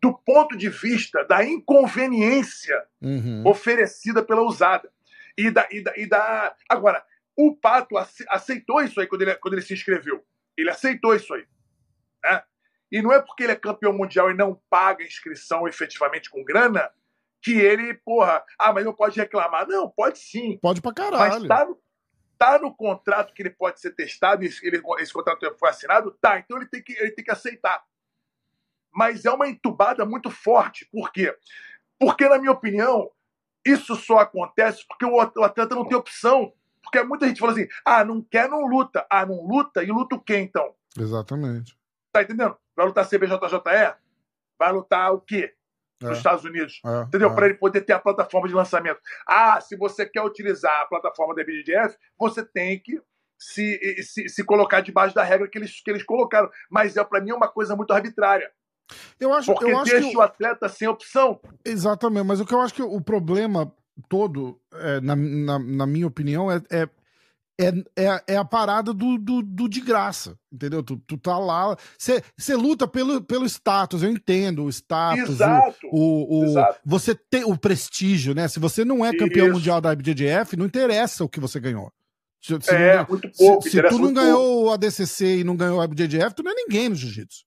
[0.00, 3.42] do ponto de vista da inconveniência uhum.
[3.46, 4.90] oferecida pela usada.
[5.36, 6.54] E da, e, da, e da.
[6.68, 7.04] Agora,
[7.36, 7.96] o Pato
[8.28, 10.24] aceitou isso aí quando ele, quando ele se inscreveu.
[10.56, 11.46] Ele aceitou isso aí.
[12.24, 12.42] Né?
[12.90, 16.90] E não é porque ele é campeão mundial e não paga inscrição efetivamente com grana
[17.40, 19.66] que ele, porra, ah, mas não pode reclamar.
[19.68, 20.58] Não, pode sim.
[20.60, 21.40] Pode pra caralho.
[21.40, 21.78] Mas tá no,
[22.38, 26.56] tá no contrato que ele pode ser testado, ele, esse contrato foi assinado, tá, então
[26.56, 27.82] ele tem, que, ele tem que aceitar.
[28.92, 30.86] Mas é uma entubada muito forte.
[30.86, 31.36] Por quê?
[31.98, 33.10] Porque, na minha opinião,
[33.66, 36.52] isso só acontece porque o atleta não tem opção.
[36.82, 39.06] Porque muita gente fala assim: ah, não quer, não luta.
[39.10, 39.82] Ah, não luta?
[39.82, 40.74] E luta o quê, então?
[40.98, 41.78] Exatamente.
[42.10, 42.56] Tá entendendo?
[42.74, 43.94] Vai lutar CBJJE?
[44.58, 45.54] Vai lutar o quê?
[46.00, 46.14] Nos é.
[46.14, 46.80] Estados Unidos.
[46.84, 47.02] É.
[47.02, 47.30] Entendeu?
[47.30, 47.34] É.
[47.34, 49.00] Para ele poder ter a plataforma de lançamento.
[49.26, 53.00] Ah, se você quer utilizar a plataforma da BDF, você tem que
[53.38, 56.50] se, se, se colocar debaixo da regra que eles, que eles colocaram.
[56.70, 58.50] Mas é para mim é uma coisa muito arbitrária.
[59.20, 60.16] Eu acho, Porque eu acho deixa que...
[60.16, 61.40] o atleta sem opção.
[61.64, 63.70] Exatamente, mas o que eu acho que o problema
[64.08, 66.88] todo, é, na, na, na, minha opinião, é,
[67.60, 70.80] é, é, é, a parada do, do, do, de graça, entendeu?
[70.82, 75.88] Tu, tu tá lá, você luta pelo, pelo status, eu entendo o status, Exato.
[75.90, 76.80] O, o, Exato.
[76.84, 78.46] você tem o prestígio, né?
[78.46, 79.56] Se você não é campeão Isso.
[79.56, 81.92] mundial da IBJJF, não interessa o que você ganhou.
[82.40, 83.62] Se, se é, não, muito pouco.
[83.64, 84.68] Se, se tu não ganhou pouco.
[84.68, 87.44] o ADCC e não ganhou a IBJJF, tu não é ninguém no jiu-jitsu.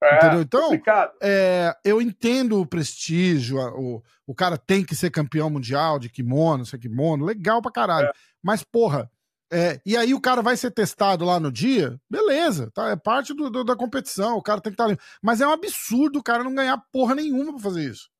[0.00, 0.42] É, Entendeu?
[0.42, 0.82] Então,
[1.22, 6.66] é, eu entendo o prestígio, o, o cara tem que ser campeão mundial de kimono,
[6.66, 8.06] ser kimono, legal pra caralho.
[8.08, 8.12] É.
[8.42, 9.10] Mas, porra,
[9.54, 12.90] é, e aí o cara vai ser testado lá no dia, beleza, tá?
[12.90, 14.98] É parte do, do, da competição, o cara tem que estar tá ali.
[15.22, 18.10] Mas é um absurdo o cara não ganhar porra nenhuma pra fazer isso.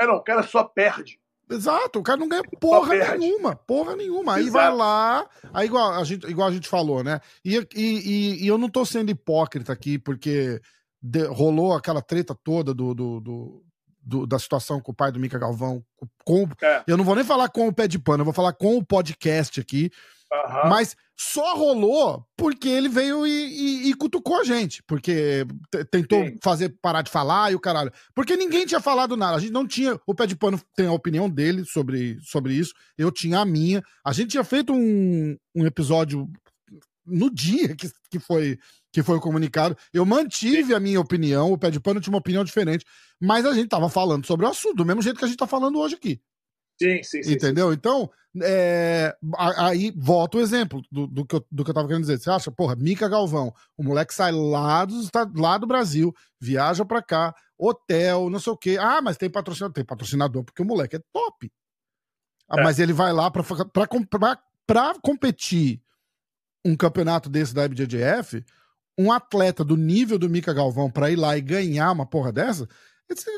[0.00, 1.20] É, não, o cara só perde.
[1.50, 4.36] Exato, o cara não ganha porra nenhuma, porra nenhuma.
[4.36, 4.52] Aí Exato.
[4.52, 7.20] vai lá, aí igual a, gente, igual a gente falou, né?
[7.44, 10.60] E, e, e, e eu não tô sendo hipócrita aqui, porque
[11.02, 13.64] de, rolou aquela treta toda do, do, do,
[14.00, 15.84] do, da situação com o pai do Mica Galvão.
[16.24, 16.84] Com, é.
[16.86, 18.84] Eu não vou nem falar com o pé de pano, eu vou falar com o
[18.84, 19.90] podcast aqui.
[20.32, 20.68] Uhum.
[20.68, 24.82] Mas só rolou porque ele veio e, e, e cutucou a gente.
[24.84, 25.44] Porque
[25.90, 26.38] tentou Sim.
[26.42, 27.92] fazer parar de falar e o caralho.
[28.14, 29.36] Porque ninguém tinha falado nada.
[29.36, 30.00] A gente não tinha.
[30.06, 32.72] O pé de pano tem a opinião dele sobre, sobre isso.
[32.96, 33.82] Eu tinha a minha.
[34.04, 36.28] A gente tinha feito um, um episódio
[37.04, 38.58] no dia que, que foi
[38.92, 39.76] que foi comunicado.
[39.92, 42.84] Eu mantive a minha opinião, o pé de pano tinha uma opinião diferente,
[43.20, 45.46] mas a gente tava falando sobre o assunto, do mesmo jeito que a gente tá
[45.46, 46.20] falando hoje aqui.
[46.80, 47.32] Sim, sim, sim.
[47.32, 47.72] Entendeu?
[47.74, 48.10] Então,
[48.42, 49.14] é,
[49.58, 52.18] aí volta o exemplo do, do, que eu, do que eu tava querendo dizer.
[52.18, 54.94] Você acha, porra, Mica Galvão, o moleque sai lá do,
[55.36, 58.78] lá do Brasil, viaja pra cá, hotel, não sei o quê.
[58.80, 59.74] Ah, mas tem patrocinador.
[59.74, 61.52] Tem patrocinador porque o moleque é top.
[62.48, 62.64] Ah, é.
[62.64, 65.82] Mas ele vai lá pra, pra, pra, pra competir
[66.64, 68.42] um campeonato desse da IBJJF,
[68.98, 72.66] um atleta do nível do Mica Galvão pra ir lá e ganhar uma porra dessa,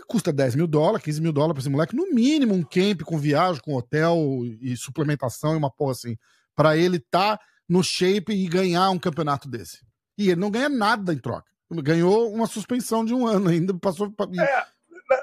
[0.07, 3.19] custa 10 mil dólares, 15 mil dólares pra esse moleque, no mínimo um camp com
[3.19, 4.17] viagem, com hotel
[4.61, 6.17] e suplementação e uma porra assim,
[6.55, 9.85] pra ele tá no shape e ganhar um campeonato desse.
[10.19, 11.51] E ele não ganha nada em troca.
[11.71, 14.27] Ganhou uma suspensão de um ano ainda, passou pra...
[14.27, 14.67] É,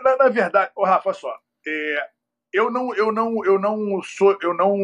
[0.03, 2.09] na, na verdade, oh, Rafa, só, é,
[2.51, 4.77] eu não, eu não, eu não sou, eu não,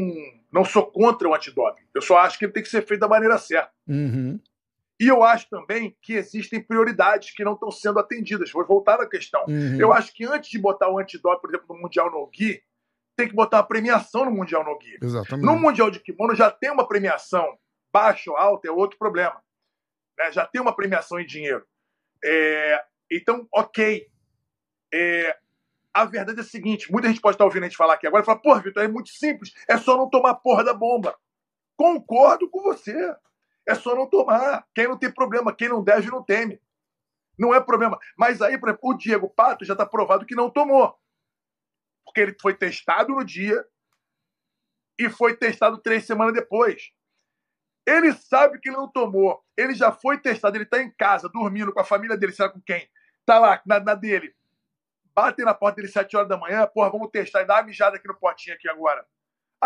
[0.51, 1.83] não sou contra o antidoping.
[1.93, 3.71] Eu só acho que ele tem que ser feito da maneira certa.
[3.87, 4.39] Uhum.
[4.99, 8.51] E eu acho também que existem prioridades que não estão sendo atendidas.
[8.51, 9.43] Vou voltar à questão.
[9.47, 9.77] Uhum.
[9.79, 12.61] Eu acho que antes de botar o antidoping, por exemplo, no Mundial no Gui,
[13.15, 14.97] tem que botar uma premiação no Mundial no Gui.
[15.01, 15.45] Exatamente.
[15.45, 17.57] No Mundial de Kimono já tem uma premiação,
[17.91, 19.41] baixa ou alta é outro problema.
[20.17, 20.31] Né?
[20.31, 21.65] Já tem uma premiação em dinheiro.
[22.23, 22.81] É,
[23.11, 24.07] então, ok.
[24.93, 25.37] É,
[25.93, 28.23] a verdade é a seguinte: muita gente pode estar ouvindo a gente falar aqui agora
[28.23, 31.17] e falar, porra, Vitor, é muito simples, é só não tomar porra da bomba.
[31.77, 32.93] Concordo com você.
[33.67, 34.67] É só não tomar.
[34.73, 36.61] Quem não tem problema, quem não deve, não teme.
[37.37, 37.99] Não é problema.
[38.17, 40.97] Mas aí, por exemplo, o Diego Pato já está provado que não tomou.
[42.05, 43.65] Porque ele foi testado no dia
[44.97, 46.91] e foi testado três semanas depois.
[47.85, 49.43] Ele sabe que ele não tomou.
[49.55, 52.61] Ele já foi testado, ele está em casa, dormindo com a família dele, sabe com
[52.61, 52.89] quem?
[53.25, 54.35] Tá lá, na, na dele.
[55.13, 57.97] Batem na porta dele sete horas da manhã, porra, vamos testar e dar uma mijada
[57.97, 59.05] aqui no potinho aqui agora.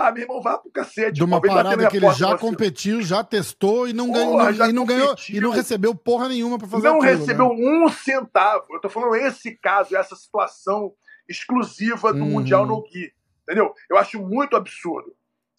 [0.07, 1.13] Ah, meu irmão, vá pro cacete.
[1.13, 4.85] De uma parada que ele já competiu, já testou e não ganhou, Porra, e não
[4.85, 7.55] ganhou e não recebeu porra nenhuma pra fazer não aquilo, recebeu né?
[7.85, 8.65] um centavo.
[8.71, 10.93] Eu tô falando esse caso, essa situação
[11.27, 12.29] exclusiva do Uhum.
[12.31, 13.11] Mundial no Gui.
[13.43, 13.73] Entendeu?
[13.89, 15.15] Eu acho muito absurdo.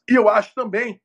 [0.08, 1.00] E eu acho também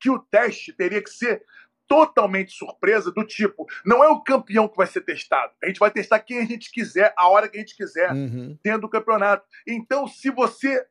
[0.00, 1.42] que o teste teria que ser
[1.88, 5.52] totalmente surpresa, do tipo, não é o campeão que vai ser testado.
[5.62, 8.56] A gente vai testar quem a gente quiser, a hora que a gente quiser, Uhum.
[8.64, 9.44] dentro do campeonato.
[9.66, 10.84] Então, se você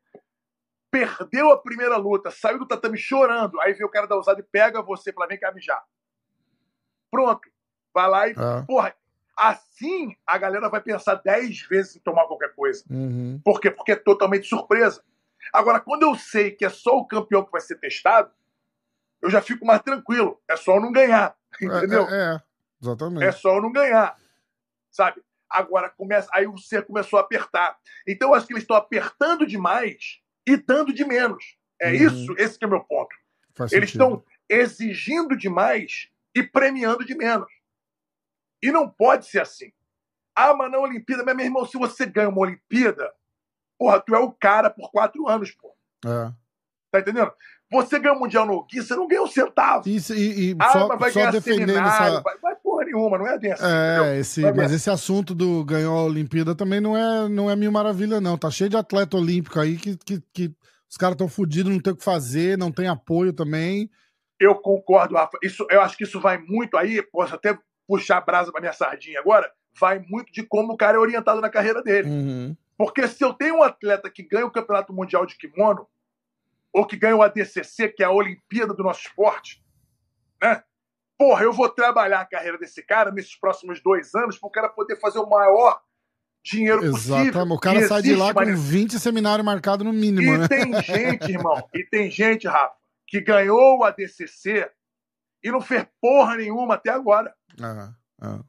[0.91, 4.43] perdeu a primeira luta, saiu do tatame chorando, aí vem o cara da usada e
[4.43, 5.81] pega você fala, vem cá mijar.
[7.09, 7.49] Pronto.
[7.93, 8.61] Vai lá e É.
[8.67, 8.93] Porra,
[9.35, 12.83] assim a galera vai pensar 10 vezes em tomar qualquer coisa.
[12.89, 13.41] Uhum.
[13.43, 13.71] Por quê?
[13.71, 15.01] Porque é totalmente surpresa.
[15.53, 18.31] Agora, quando eu sei que é só o campeão que vai ser testado,
[19.21, 20.39] eu já fico mais tranquilo.
[20.47, 21.35] É só eu não ganhar.
[21.59, 22.07] Entendeu?
[22.07, 22.41] É, é, é.
[22.81, 23.25] exatamente.
[23.25, 24.15] É só eu não ganhar.
[24.89, 25.21] Sabe?
[25.49, 26.29] Agora começa.
[26.33, 27.77] Aí o ser começou a apertar.
[28.07, 31.55] Então eu acho que eles estão apertando demais e dando de menos.
[31.81, 31.95] É Uhum.
[31.95, 33.15] isso, esse que é o meu ponto.
[33.55, 34.03] Faz Eles sentido.
[34.03, 37.51] estão exigindo demais e premiando de menos.
[38.63, 39.71] E não pode ser assim.
[40.35, 43.11] Ah, mas na Olimpíada, mas meu irmão, se você ganha uma Olimpíada,
[43.77, 45.75] porra, tu é o cara por quatro anos, pô.
[46.05, 46.31] É.
[46.91, 47.31] Tá entendendo?
[47.71, 49.87] Você ganha o Mundial no Gui, você não ganha um centavo.
[49.87, 52.21] E, e, e ah, só, mas vai só ganhar defendendo seminário, essa.
[52.21, 52.55] vai, vai
[52.91, 53.57] nenhuma, não é entendeu?
[53.65, 57.71] É, esse, mas esse assunto do ganhou a Olimpíada também não é, não é mil
[57.71, 58.37] maravilha, não.
[58.37, 60.55] Tá cheio de atleta olímpico aí que, que, que
[60.89, 63.89] os caras estão fodidos, não tem o que fazer, não tem apoio também.
[64.39, 65.37] Eu concordo, Rafa.
[65.41, 68.73] Isso, eu acho que isso vai muito aí, posso até puxar a brasa pra minha
[68.73, 72.09] sardinha agora, vai muito de como o cara é orientado na carreira dele.
[72.09, 72.55] Uhum.
[72.77, 75.87] Porque se eu tenho um atleta que ganha o Campeonato Mundial de Kimono,
[76.73, 79.63] ou que ganha o ADCC, que é a Olimpíada do nosso esporte,
[80.41, 80.63] né?
[81.21, 84.69] Porra, eu vou trabalhar a carreira desse cara nesses próximos dois anos para o cara
[84.69, 85.79] poder fazer o maior
[86.43, 87.17] dinheiro possível.
[87.17, 87.53] Exatamente.
[87.53, 90.47] O cara sai de lá com maneira- 20 seminários marcados no mínimo, E né?
[90.47, 92.73] tem gente, irmão, e tem gente, Rafa,
[93.05, 94.67] que ganhou o ADCC
[95.43, 97.31] e não fez porra nenhuma até agora.
[97.61, 98.39] Ah, ah.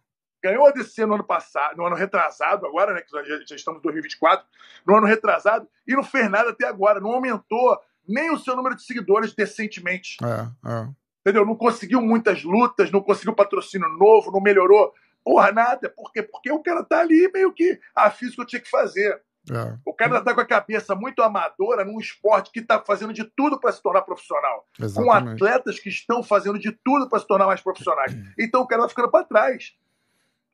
[0.42, 3.02] ganhou a DC no ano passado, no ano retrasado agora, né?
[3.02, 4.46] Que já, já estamos em 2024,
[4.86, 8.74] no ano retrasado, e não fez nada até agora, não aumentou nem o seu número
[8.74, 10.16] de seguidores decentemente.
[10.24, 11.01] É, é.
[11.24, 11.46] Entendeu?
[11.46, 14.92] Não conseguiu muitas lutas, não conseguiu patrocínio novo, não melhorou.
[15.24, 15.88] Porra, nada.
[15.88, 16.20] Por quê?
[16.22, 17.78] Porque o cara tá ali meio que.
[17.94, 19.22] Ah, fiz o que eu tinha que fazer.
[19.50, 19.76] é.
[19.86, 23.58] O cara tá com a cabeça muito amadora num esporte que tá fazendo de tudo
[23.60, 24.66] para se tornar profissional.
[24.76, 25.34] Com Exatamente.
[25.44, 28.12] atletas que estão fazendo de tudo para se tornar mais profissionais.
[28.36, 29.76] Então o cara vai ficando para trás.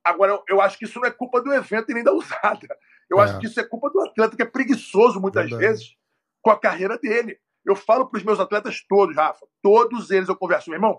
[0.05, 2.69] Agora, eu, eu acho que isso não é culpa do evento e nem da usada.
[3.11, 3.25] Eu É.
[3.25, 5.67] acho que isso é culpa do atleta, que é preguiçoso muitas Verdade.
[5.67, 5.97] vezes
[6.43, 7.39] com a carreira dele.
[7.69, 10.99] Eu falo para os meus atletas todos, Rafa, todos eles eu converso, meu irmão,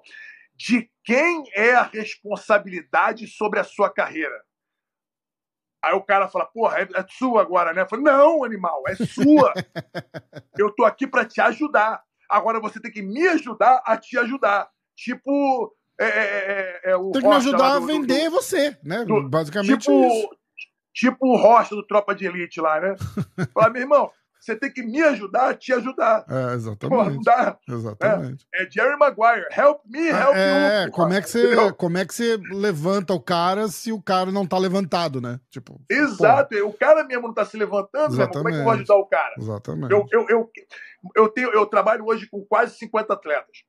[0.55, 4.43] de quem é a responsabilidade sobre a sua carreira?
[5.83, 7.81] Aí o cara fala, porra, é, é sua agora, né?
[7.83, 9.53] Eu falo, não, animal, é sua.
[10.57, 12.03] eu tô aqui para te ajudar.
[12.29, 14.69] Agora você tem que me ajudar a te ajudar.
[14.95, 18.29] Tipo, é, é, é, é o Tem que me Rocha ajudar a do- do- vender
[18.29, 19.05] você, né?
[19.29, 20.29] Basicamente tipo, isso.
[20.93, 22.95] tipo o Rocha do Tropa de Elite lá, né?
[23.53, 26.25] Fala, meu irmão, você tem que me ajudar a te ajudar.
[26.29, 27.23] É, exatamente.
[27.23, 27.57] dá.
[27.67, 28.47] Exatamente.
[28.55, 29.45] É Jerry Maguire.
[29.51, 30.91] Help me, help É, you.
[30.91, 31.73] como é, que você, Entendeu?
[31.75, 35.39] como é que você levanta o cara se o cara não tá levantado, né?
[35.49, 36.55] Tipo, Exato.
[36.65, 38.31] O cara mesmo não tá se levantando, meu irmão.
[38.31, 39.35] Como é que eu vou ajudar o cara?
[39.35, 39.91] pô, exatamente.
[39.91, 40.51] Eu, eu, eu,
[41.15, 43.63] eu, tenho, eu trabalho hoje com quase 50 atletas.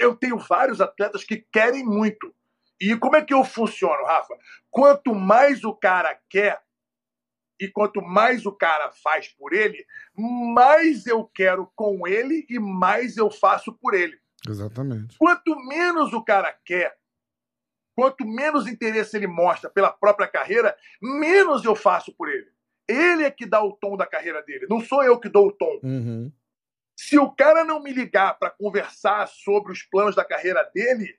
[0.00, 2.34] Eu tenho vários atletas que querem muito.
[2.80, 4.34] E como é que eu funciono, Rafa?
[4.70, 6.60] Quanto mais o cara quer
[7.60, 9.84] e quanto mais o cara faz por ele,
[10.16, 14.18] mais eu quero com ele e mais eu faço por ele.
[14.48, 15.16] Exatamente.
[15.18, 16.96] Quanto menos o cara quer,
[17.94, 22.46] quanto menos interesse ele mostra pela própria carreira, menos eu faço por ele.
[22.88, 25.52] Ele é que dá o tom da carreira dele, não sou eu que dou o
[25.52, 25.80] tom.
[25.82, 26.30] Uhum.
[26.98, 31.18] Se o cara não me ligar para conversar sobre os planos da carreira dele,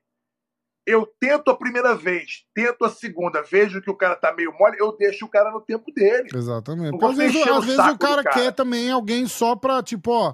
[0.87, 4.77] eu tento a primeira vez, tento a segunda, vejo que o cara tá meio mole,
[4.79, 6.29] eu deixo o cara no tempo dele.
[6.33, 6.91] Exatamente.
[6.91, 10.33] Porque às vezes, às vezes o cara, cara, quer também alguém só pra, tipo, ó,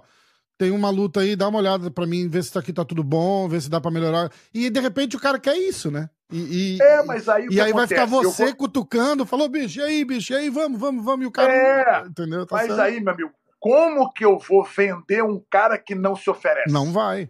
[0.56, 3.04] tem uma luta aí, dá uma olhada pra mim, ver se isso aqui tá tudo
[3.04, 4.32] bom, ver se dá pra melhorar.
[4.54, 6.08] E de repente o cara quer isso, né?
[6.32, 7.74] E, e é, mas aí E aí acontece?
[7.74, 11.26] vai ficar você cutucando, falou, bicho, e aí, bicho, e aí, vamos, vamos, vamos.
[11.26, 11.52] E o cara.
[11.52, 12.46] É, entendeu?
[12.46, 12.80] Tá mas certo.
[12.80, 16.72] aí, meu amigo, como que eu vou vender um cara que não se oferece?
[16.72, 17.28] Não vai.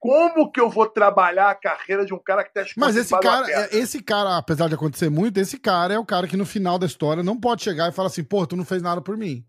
[0.00, 3.46] Como que eu vou trabalhar a carreira de um cara que está Mas esse cara,
[3.50, 6.78] é, esse cara, apesar de acontecer muito, esse cara é o cara que no final
[6.78, 9.44] da história não pode chegar e falar assim, pô, tu não fez nada por mim.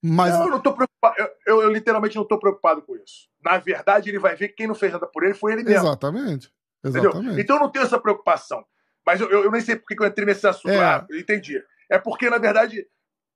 [0.00, 0.32] Mas...
[0.34, 1.16] Não, eu não tô preocupado.
[1.18, 3.28] Eu, eu, eu literalmente não tô preocupado com isso.
[3.44, 5.84] Na verdade, ele vai ver que quem não fez nada por ele foi ele mesmo.
[5.84, 6.52] Exatamente.
[6.84, 7.16] Exatamente.
[7.16, 7.40] Entendeu?
[7.40, 8.64] Então eu não tenho essa preocupação.
[9.04, 10.70] Mas eu, eu, eu nem sei por que eu entrei nesse assunto.
[10.70, 10.78] É.
[10.78, 11.60] Ah, entendi.
[11.90, 12.86] É porque, na verdade,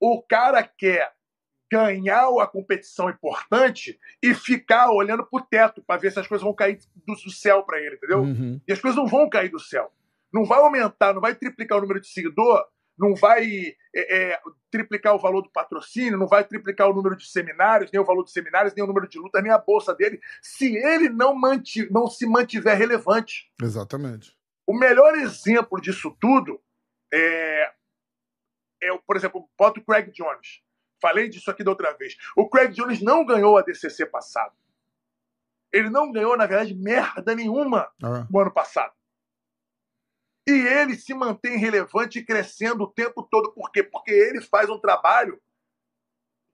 [0.00, 1.12] o cara quer
[1.70, 6.54] ganhar a competição importante e ficar olhando pro teto para ver se as coisas vão
[6.54, 8.20] cair do, céu para ele, entendeu?
[8.20, 8.60] Uhum.
[8.66, 9.92] E as coisas não vão cair do céu.
[10.32, 12.64] Não vai aumentar, não vai triplicar o número de seguidor,
[12.98, 17.26] não vai é, é, triplicar o valor do patrocínio, não vai triplicar o número de
[17.28, 20.20] seminários, nem o valor dos seminários, nem o número de lutas, nem a bolsa dele,
[20.40, 23.50] se ele não, manti não se mantiver relevante.
[23.60, 24.36] Exatamente.
[24.66, 26.60] O melhor exemplo disso tudo
[27.12, 27.72] é,
[28.82, 30.65] é por exemplo, bota o Craig Jones.
[31.00, 32.16] Falei disso aqui da outra vez.
[32.36, 34.54] O Craig Jones não ganhou a DCC passado.
[35.72, 38.26] Ele não ganhou, na verdade, merda nenhuma ah.
[38.30, 38.92] no ano passado.
[40.48, 43.52] E ele se mantém relevante e crescendo o tempo todo.
[43.52, 43.82] Por quê?
[43.82, 45.40] Porque ele faz um trabalho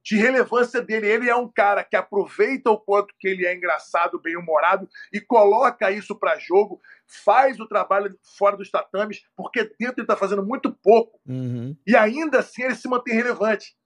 [0.02, 1.06] de relevância dele.
[1.06, 5.90] Ele é um cara que aproveita o quanto que ele é engraçado, bem-humorado e coloca
[5.90, 10.72] isso para jogo, faz o trabalho fora dos tatames, porque dentro ele está fazendo muito
[10.72, 11.20] pouco.
[11.26, 11.76] Uhum.
[11.86, 13.76] E ainda assim ele se mantém relevante.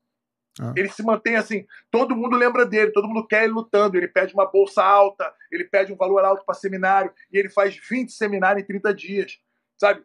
[0.60, 0.72] Ah.
[0.76, 3.96] Ele se mantém assim, todo mundo lembra dele, todo mundo quer ele lutando.
[3.96, 7.76] Ele pede uma bolsa alta, ele pede um valor alto para seminário, e ele faz
[7.76, 9.40] 20 seminários em 30 dias,
[9.78, 10.04] sabe?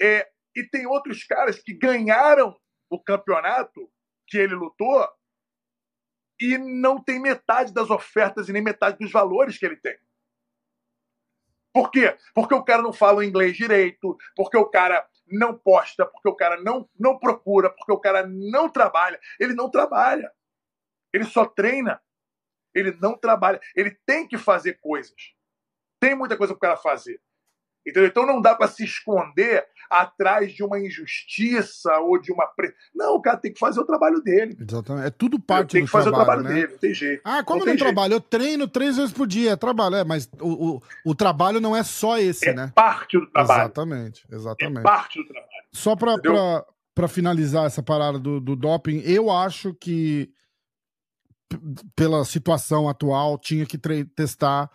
[0.00, 2.56] É, e tem outros caras que ganharam
[2.88, 3.90] o campeonato
[4.26, 5.06] que ele lutou
[6.40, 9.96] e não tem metade das ofertas e nem metade dos valores que ele tem.
[11.72, 12.16] Por quê?
[12.34, 16.60] Porque o cara não fala inglês direito, porque o cara não posta, porque o cara
[16.62, 19.20] não, não procura, porque o cara não trabalha.
[19.38, 20.32] Ele não trabalha.
[21.12, 22.02] Ele só treina.
[22.74, 23.60] Ele não trabalha.
[23.74, 25.34] Ele tem que fazer coisas.
[26.00, 27.20] Tem muita coisa para o cara fazer.
[27.86, 28.08] Entendeu?
[28.08, 32.46] Então não dá para se esconder atrás de uma injustiça ou de uma.
[32.48, 32.74] Pre...
[32.94, 34.56] Não, o cara tem que fazer o trabalho dele.
[34.60, 35.06] Exatamente.
[35.06, 35.86] É tudo parte tem do trabalho.
[35.86, 36.54] Tem que fazer trabalho, o trabalho né?
[36.54, 37.22] dele, não tem jeito.
[37.24, 38.14] Ah, como não não trabalho?
[38.14, 41.76] Eu treino três vezes por dia, é trabalho, é, mas o, o, o trabalho não
[41.76, 42.72] é só esse, é né?
[42.74, 43.60] Parte do trabalho.
[43.60, 44.78] Exatamente, exatamente.
[44.80, 45.46] É parte do trabalho.
[45.72, 50.30] Só para finalizar essa parada do, do doping, eu acho que
[51.94, 54.70] pela situação atual tinha que testar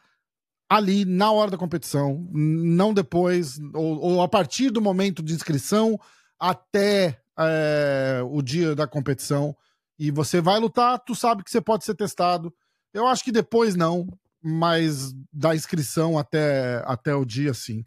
[0.71, 5.99] ali na hora da competição, não depois, ou, ou a partir do momento de inscrição
[6.39, 9.53] até é, o dia da competição.
[9.99, 12.53] E você vai lutar, tu sabe que você pode ser testado.
[12.93, 14.07] Eu acho que depois não,
[14.41, 17.83] mas da inscrição até, até o dia, sim.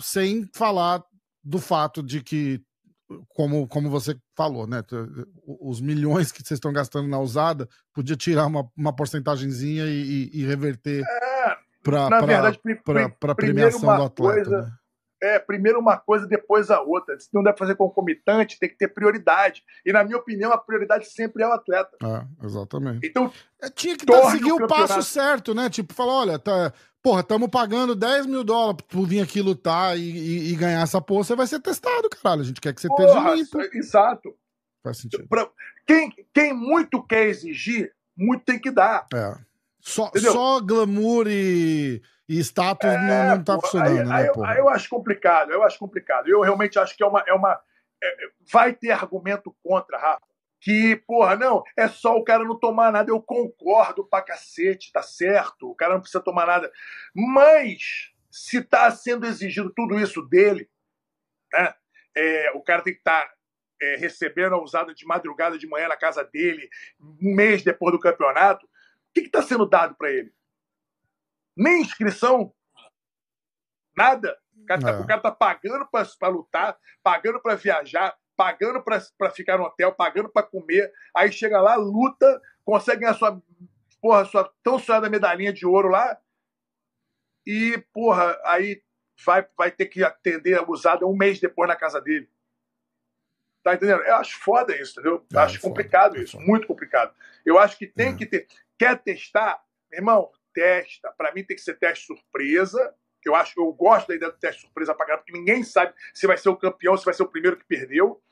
[0.00, 1.04] Sem falar
[1.44, 2.60] do fato de que,
[3.28, 4.82] como, como você falou, né?
[5.60, 10.40] Os milhões que vocês estão gastando na usada, podia tirar uma, uma porcentagemzinha e, e,
[10.40, 11.04] e reverter.
[11.08, 11.35] É
[11.86, 12.60] pra, na pra, verdade,
[13.18, 14.34] pra premiação do atleta.
[14.34, 14.72] Coisa, né?
[15.22, 17.18] É, primeiro uma coisa, depois a outra.
[17.18, 19.62] Se não deve fazer concomitante, tem que ter prioridade.
[19.84, 21.96] E, na minha opinião, a prioridade sempre é o atleta.
[22.02, 23.06] É, exatamente.
[23.06, 25.70] Então, é, tinha que tá, seguir o, o passo certo, né?
[25.70, 26.70] Tipo, falar, olha, tá,
[27.02, 31.00] porra, estamos pagando 10 mil dólares pra vir aqui lutar e, e, e, ganhar essa
[31.00, 32.42] porra, você vai ser testado, caralho.
[32.42, 33.76] A gente quer que você porra, esteja limpo.
[33.76, 34.34] Exato.
[34.82, 35.26] Faz sentido.
[35.28, 35.48] Pra,
[35.86, 39.06] quem, quem muito quer exigir, muito tem que dar.
[39.14, 39.34] É.
[39.86, 44.58] Só, só glamour e, e status é, não, não tá funcionando, aí, né, aí, aí,
[44.58, 46.26] eu acho complicado, eu acho complicado.
[46.26, 47.22] Eu realmente acho que é uma.
[47.24, 47.60] É uma
[48.02, 48.16] é,
[48.52, 50.26] vai ter argumento contra, Rafa.
[50.60, 53.12] Que, porra, não, é só o cara não tomar nada.
[53.12, 55.70] Eu concordo pra cacete, tá certo.
[55.70, 56.68] O cara não precisa tomar nada.
[57.14, 60.68] Mas, se tá sendo exigido tudo isso dele,
[61.52, 61.72] né?
[62.16, 63.32] É, o cara tem que estar tá,
[63.80, 66.68] é, recebendo a usada de madrugada de manhã na casa dele,
[67.22, 68.66] um mês depois do campeonato
[69.20, 70.32] que está sendo dado para ele?
[71.56, 72.54] Nem inscrição?
[73.96, 74.38] Nada.
[74.56, 75.20] O cara está é.
[75.20, 80.92] tá pagando para lutar, pagando para viajar, pagando para ficar no hotel, pagando para comer.
[81.14, 83.40] Aí chega lá, luta, consegue ganhar sua,
[84.00, 86.18] porra, sua tão sonhada medalhinha de ouro lá.
[87.46, 88.82] E, porra, aí
[89.24, 92.28] vai, vai ter que atender a usada um mês depois na casa dele.
[93.62, 94.02] Tá entendendo?
[94.02, 95.26] Eu acho foda isso, entendeu?
[95.32, 97.14] É, acho complicado é isso, muito complicado.
[97.44, 98.16] Eu acho que tem é.
[98.16, 98.46] que ter.
[98.78, 99.60] Quer testar?
[99.92, 101.12] Irmão, testa.
[101.12, 104.60] Para mim tem que ser teste surpresa, Eu acho, eu gosto da ideia do teste
[104.62, 107.56] surpresa caramba, porque ninguém sabe se vai ser o campeão, se vai ser o primeiro
[107.56, 108.22] que perdeu.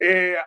[0.00, 0.44] É,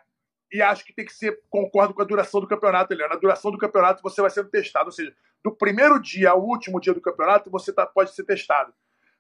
[0.52, 3.16] e acho que tem que ser, concordo com a duração do campeonato, Eliana.
[3.16, 6.80] Na duração do campeonato você vai sendo testado, ou seja, do primeiro dia ao último
[6.80, 8.74] dia do campeonato você tá, pode ser testado.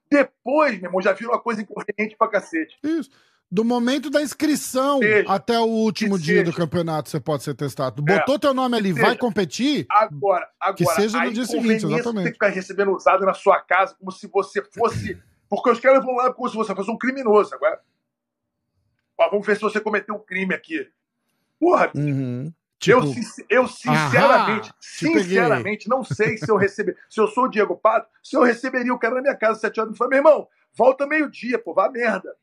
[0.09, 2.78] Depois, meu irmão, já vira uma coisa inconveniente pra cacete.
[2.84, 3.09] Isso.
[3.52, 5.30] Do momento da inscrição Seja.
[5.30, 6.58] até o último dia do seja.
[6.58, 8.02] campeonato você pode ser testado.
[8.08, 8.18] É.
[8.20, 9.86] Botou teu nome ali, vai competir?
[9.89, 12.28] Agora, agora Que seja no dia seguinte, exatamente.
[12.28, 15.22] que ficar recebendo usado na sua casa como se você fosse.
[15.49, 17.54] Porque os caras vão lá como se você fosse um criminoso.
[17.54, 17.82] Agora,
[19.18, 20.88] ó, vamos ver se você cometeu um crime aqui.
[21.60, 22.54] Porra, Uhum.
[22.80, 23.14] Tipo, eu,
[23.62, 26.97] eu sinceramente, Ahá, sinceramente, não sei se eu receber.
[27.08, 29.60] se eu sou o Diego Pato, se eu receberia o cara na minha casa às
[29.62, 30.10] sete horas da manhã.
[30.22, 32.34] Meu irmão, volta meio-dia, pô, vá merda.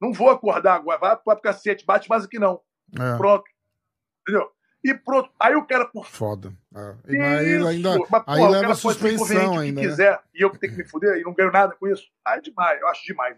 [0.00, 2.60] Não vou acordar agora, vai pro cacete, bate mais aqui não.
[2.98, 3.44] é, Pronto.
[4.22, 4.50] Entendeu?
[4.82, 5.30] E pronto.
[5.38, 6.54] Aí o cara, por foda.
[6.74, 6.94] É.
[7.08, 7.66] E aí isso?
[7.66, 9.90] ainda, Mas, aí porra, o leva cara suspensão ainda, que né?
[9.90, 12.04] quiser e eu que tenho que me fuder e não ganho nada com isso.
[12.24, 13.36] Ah, é demais, eu acho demais.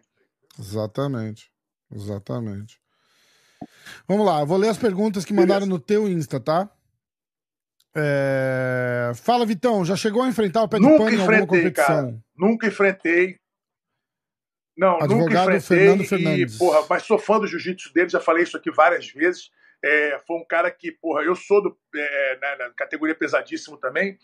[0.58, 1.50] Exatamente.
[1.92, 2.80] Exatamente.
[4.06, 6.70] Vamos lá, eu vou ler as perguntas que mandaram no teu Insta, tá?
[7.94, 11.46] É, Fala, Vitão, já chegou a enfrentar o pé de Nunca pano em alguma enfrentei,
[11.62, 12.22] competição?
[12.36, 13.38] Nunca enfrentei.
[14.76, 15.60] Não, nunca Advogado enfrentei.
[15.60, 16.58] Fernando e, Fernandes.
[16.58, 19.50] porra, mas sou fã do jiu-jitsu dele, já falei isso aqui várias vezes.
[19.84, 24.18] É, foi um cara que, porra, eu sou do, é, na, na categoria pesadíssimo também.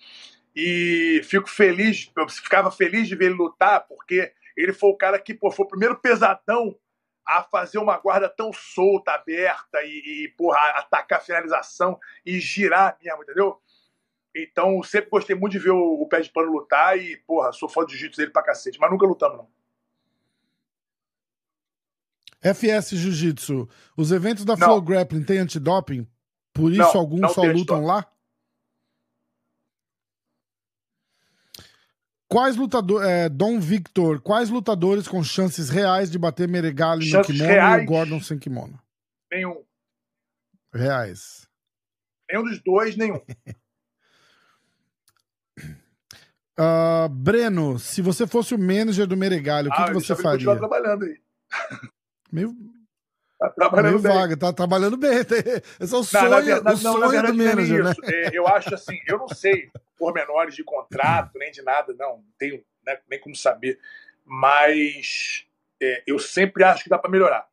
[0.54, 5.18] E fico feliz, eu ficava feliz de ver ele lutar, porque ele foi o cara
[5.18, 6.76] que, pô, foi o primeiro pesadão
[7.24, 12.96] a fazer uma guarda tão solta, aberta e, e porra, atacar a finalização e girar
[13.02, 13.60] mesmo, entendeu?
[14.34, 17.68] Então, sempre gostei muito de ver o, o pé de pano lutar e, porra, sou
[17.68, 19.57] fã do jiu-jitsu dele pra cacete, mas nunca lutamos, não.
[22.40, 24.66] FS Jiu-Jitsu, os eventos da Não.
[24.66, 26.06] Flow Grappling têm antidoping?
[26.52, 28.06] Por isso Não, alguns não só lutam lá?
[32.28, 33.08] Quais lutadores.
[33.08, 37.82] É, Dom Victor, quais lutadores com chances reais de bater Meregali no kimono e reais?
[37.82, 38.78] o Gordon sem kimono?
[39.32, 39.64] Nenhum.
[40.72, 41.48] Reais.
[42.30, 43.20] Nenhum dos dois, nenhum.
[46.60, 50.56] Ah, Breno, se você fosse o manager do Meregali, o que, ah, que você faria?
[50.56, 51.22] trabalhando aí.
[52.32, 52.54] Meio,
[53.38, 54.12] Tá trabalhando meio bem.
[54.12, 55.12] vaga, tá trabalhando bem.
[55.78, 57.54] Esse é o Não, sonho, na verdade, o não, sonho na verdade do não é
[57.54, 57.92] nem manager, né?
[58.12, 62.16] É, eu acho assim, eu não sei pormenores de contrato, nem de nada, não.
[62.16, 63.78] Não tenho né, nem como saber.
[64.24, 65.46] Mas
[65.80, 67.48] é, eu sempre acho que dá para melhorar.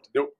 [0.00, 0.34] Entendeu?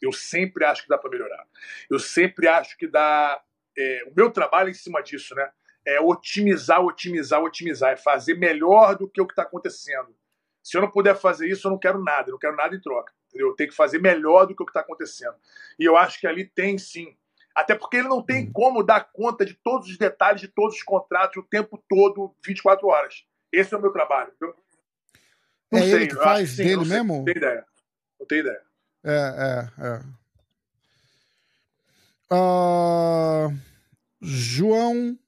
[0.00, 1.44] Eu sempre acho que dá para melhorar.
[1.90, 3.42] Eu sempre acho que dá.
[3.76, 5.50] é, o meu trabalho é em cima disso, né?
[5.84, 7.92] É otimizar, otimizar, otimizar.
[7.92, 10.14] É fazer melhor do que o que está acontecendo.
[10.62, 12.28] Se eu não puder fazer isso, eu não quero nada.
[12.28, 13.12] Eu não quero nada em troca.
[13.28, 13.48] Entendeu?
[13.48, 15.34] Eu tenho que fazer melhor do que o que está acontecendo.
[15.78, 17.16] E eu acho que ali tem sim.
[17.54, 20.82] Até porque ele não tem como dar conta de todos os detalhes de todos os
[20.82, 23.24] contratos o tempo todo, 24 horas.
[23.52, 24.32] Esse é o meu trabalho.
[24.40, 24.54] Eu
[25.72, 27.16] É ele que faz dele não sei, mesmo?
[27.16, 27.66] Não tenho ideia.
[28.18, 28.62] Não tenho ideia.
[29.04, 30.00] É, é, é.
[32.30, 33.48] Ah,
[34.20, 35.18] João.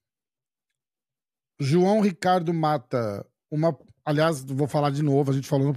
[1.59, 3.27] João Ricardo Mata.
[3.51, 3.77] Uma.
[4.05, 5.31] Aliás, vou falar de novo.
[5.31, 5.75] A gente falou.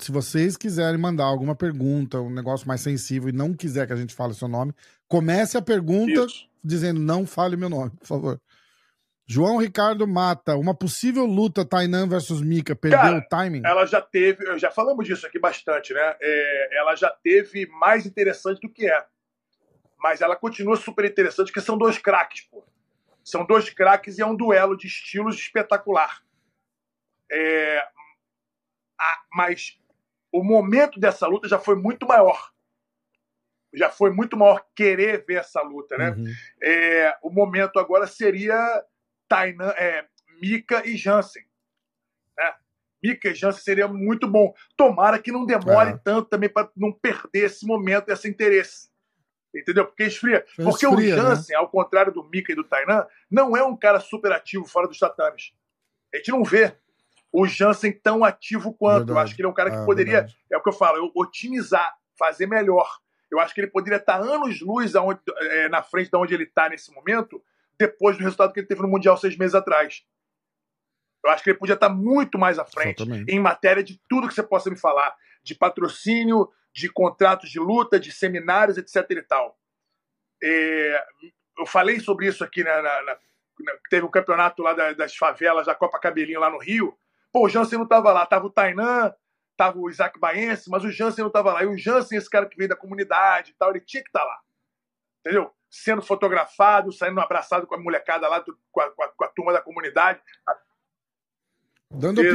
[0.00, 3.96] Se vocês quiserem mandar alguma pergunta, um negócio mais sensível e não quiser que a
[3.96, 4.72] gente fale seu nome,
[5.06, 6.48] comece a pergunta Isso.
[6.64, 8.40] dizendo não fale meu nome, por favor.
[9.26, 10.56] João Ricardo Mata.
[10.56, 12.74] Uma possível luta Tainan versus Mika.
[12.74, 13.60] Perdeu Cara, o timing?
[13.62, 16.16] Ela já teve, já falamos disso aqui bastante, né?
[16.18, 19.04] É, ela já teve mais interessante do que é.
[19.98, 22.64] Mas ela continua super interessante, porque são dois craques, pô.
[23.22, 26.22] São dois craques e é um duelo de estilos espetacular.
[27.30, 27.78] É,
[28.98, 29.78] a- mas
[30.32, 32.50] o momento dessa luta já foi muito maior.
[33.74, 36.10] Já foi muito maior querer ver essa luta, né?
[36.10, 36.24] Uhum.
[36.62, 38.82] É, o momento agora seria
[39.28, 40.06] Tainan, é,
[40.40, 41.44] Mika e Jansen.
[42.36, 42.54] Né?
[43.02, 44.54] Mika e Jansen seria muito bom.
[44.76, 45.96] Tomara que não demore É.
[45.98, 48.88] tanto também para não perder esse momento, esse interesse.
[49.54, 49.86] Entendeu?
[49.86, 50.44] Porque esfria.
[50.56, 51.22] Porque Esfria, o né?
[51.30, 54.86] Jansen, ao contrário do Mika e do Tainan, não é um cara super ativo fora
[54.88, 55.52] dos tatames.
[56.12, 56.74] A gente não vê
[57.32, 59.00] o Jansen tão ativo quanto.
[59.00, 59.24] Eu Verdade.
[59.26, 60.38] acho que ele é um cara que É, poderia verdade.
[60.50, 62.88] é o que eu falo, eu otimizar, fazer melhor.
[63.30, 66.90] Eu acho que ele poderia estar anos-luz é, na frente de onde ele está nesse
[66.92, 67.42] momento,
[67.78, 70.02] depois do resultado que ele teve no Mundial seis meses atrás.
[71.24, 73.30] Eu acho que ele podia estar muito mais à frente Exatamente.
[73.30, 77.98] em matéria de tudo que você possa me falar, de patrocínio, de contratos de luta,
[78.00, 79.10] de seminários, etc.
[79.10, 79.58] e tal.
[80.42, 81.04] É,
[81.58, 83.14] eu falei sobre isso aqui na, na- na-
[83.60, 86.96] na- teve um campeonato lá da- das favelas da Copa Cabelinho lá no Rio.
[87.38, 89.14] Pô, o Jansen não estava lá, tava o Tainan,
[89.56, 91.62] tava o Isaac Baense, mas o Jansen não estava lá.
[91.62, 94.24] E o Jansen, esse cara que veio da comunidade e tal, ele tinha que estar
[94.24, 94.40] lá.
[95.20, 95.54] Entendeu?
[95.70, 99.52] Sendo fotografado, saindo abraçado com a molecada lá, com, a, com a- com a turma
[99.52, 100.20] da comunidade.
[101.88, 102.34] Dando exato,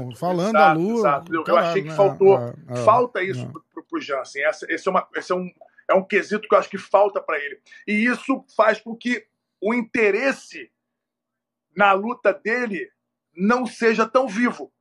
[0.00, 0.98] opinião, falando exato, a lua.
[0.98, 1.34] Exato.
[1.48, 1.94] Eu, achei que né?
[1.94, 2.36] faltou.
[2.36, 3.60] Ah, ah, falta isso ah.
[3.72, 4.44] pro, pro Jansen.
[4.44, 5.48] Essa, esse, é uma, esse é, um,
[5.88, 7.62] é um quesito que eu acho que falta para ele.
[7.86, 9.28] E isso faz com que
[9.60, 10.72] o interesse
[11.76, 12.90] na luta dele
[13.36, 14.72] não seja tão vivo.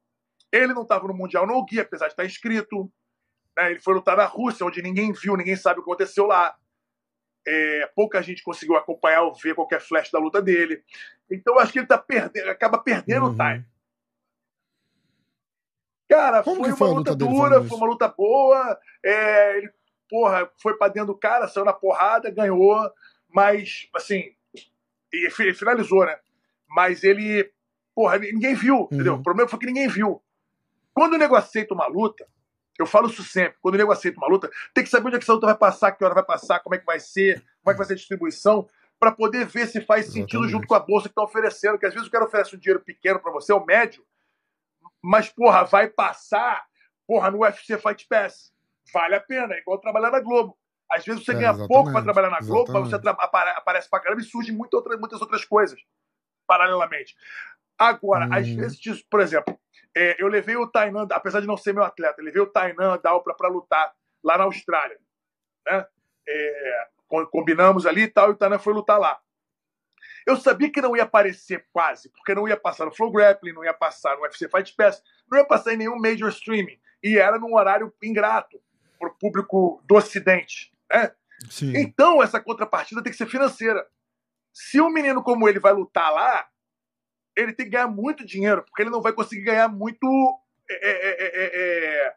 [0.52, 2.92] Ele não estava no Mundial no Gui, apesar de estar inscrito.
[3.58, 3.72] Né?
[3.72, 6.56] Ele foi lutar na Rússia, onde ninguém viu, ninguém sabe o que aconteceu lá.
[7.46, 10.84] É, pouca gente conseguiu acompanhar ou ver qualquer flash da luta dele.
[11.30, 13.34] Então acho que ele tá perdendo, acaba perdendo uhum.
[13.34, 13.66] o time.
[16.10, 18.80] Cara, Como foi uma foi luta, dura, foi uma luta boa.
[19.04, 19.74] É, ele,
[20.08, 22.78] porra, foi pra dentro do cara, saiu na porrada, ganhou.
[23.28, 24.36] Mas, assim,
[25.12, 26.18] e finalizou, né?
[26.68, 27.52] Mas ele,
[27.96, 28.88] porra, ninguém viu, uhum.
[28.92, 29.16] entendeu?
[29.16, 30.22] O problema foi que ninguém viu.
[30.94, 32.28] Quando o nego aceita uma luta,
[32.78, 35.20] eu falo isso sempre, quando o nego aceita uma luta, tem que saber onde é
[35.20, 37.72] que essa luta vai passar, que hora vai passar, como é que vai ser, como
[37.72, 38.68] é que vai ser a distribuição,
[39.00, 40.52] para poder ver se faz sentido Exatamente.
[40.52, 41.78] junto com a bolsa que está oferecendo.
[41.78, 44.04] Que às vezes o cara oferece um dinheiro pequeno para você, o médio,
[45.04, 46.66] mas, porra, vai passar,
[47.06, 48.54] porra, no UFC Fight Pass.
[48.94, 50.58] Vale a pena, é igual trabalhar na Globo.
[50.90, 54.22] Às vezes você é, ganha pouco para trabalhar na Globo, mas você aparece pra caramba
[54.22, 55.80] e surge muita outra, muitas outras coisas,
[56.48, 57.16] paralelamente.
[57.78, 58.34] Agora, hum.
[58.34, 59.58] às vezes, por exemplo,
[59.96, 63.00] é, eu levei o Tainan, apesar de não ser meu atleta, eu levei o Tainan
[63.02, 63.94] Dalpra para lutar
[64.24, 64.98] lá na Austrália.
[65.66, 65.86] Né?
[66.28, 66.88] É,
[67.32, 69.20] combinamos ali e tal, e o Tainan foi lutar lá.
[70.26, 73.64] Eu sabia que não ia aparecer quase, porque não ia passar no Flow Grappling, não
[73.64, 76.80] ia passar no UFC Fight Pass, não ia passar em nenhum major streaming.
[77.02, 78.62] E era num horário ingrato
[78.98, 80.74] para o público do Ocidente.
[80.92, 81.12] Né?
[81.76, 83.86] Então, essa contrapartida tem que ser financeira.
[84.54, 86.48] Se um menino como ele vai lutar lá,
[87.36, 90.08] ele tem que ganhar muito dinheiro, porque ele não vai conseguir ganhar muito.
[90.70, 92.16] É, é, é, é,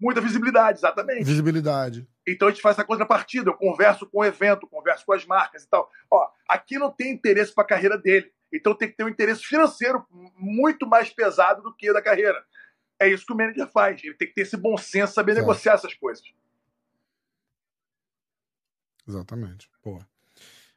[0.00, 1.24] muita visibilidade, exatamente.
[1.24, 2.06] Visibilidade.
[2.26, 3.50] Então a gente faz essa contrapartida.
[3.50, 5.90] Eu converso com o evento, converso com as marcas e tal.
[6.10, 8.32] Ó, aqui não tem interesse para a carreira dele.
[8.52, 10.04] Então tem que ter um interesse financeiro
[10.36, 12.42] muito mais pesado do que o da carreira.
[12.98, 14.02] É isso que o manager faz.
[14.02, 16.24] Ele tem que ter esse bom senso, saber negociar essas coisas.
[19.06, 19.70] Exatamente.
[19.84, 20.06] Boa.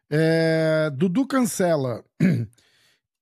[0.10, 2.04] É, Dudu cancela.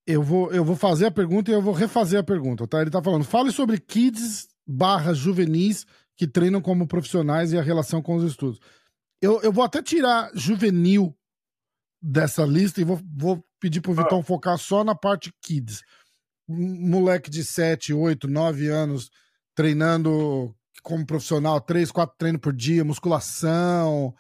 [0.08, 2.82] Eu vou, eu vou fazer a pergunta e eu vou refazer a pergunta, tá?
[2.82, 5.86] Ele tá falando, fale sobre kids barra juvenis
[6.16, 8.60] que treinam como profissionais e a relação com os estudos.
[9.22, 11.14] Eu, eu vou até tirar juvenil
[12.01, 14.24] dessa lista e vou, vou pedir pro Vitão ah.
[14.24, 15.84] focar só na parte kids.
[16.47, 19.12] Moleque de 7, 8, 9 anos
[19.53, 24.14] treinando como profissional, 3, 4 treinos por dia, musculação,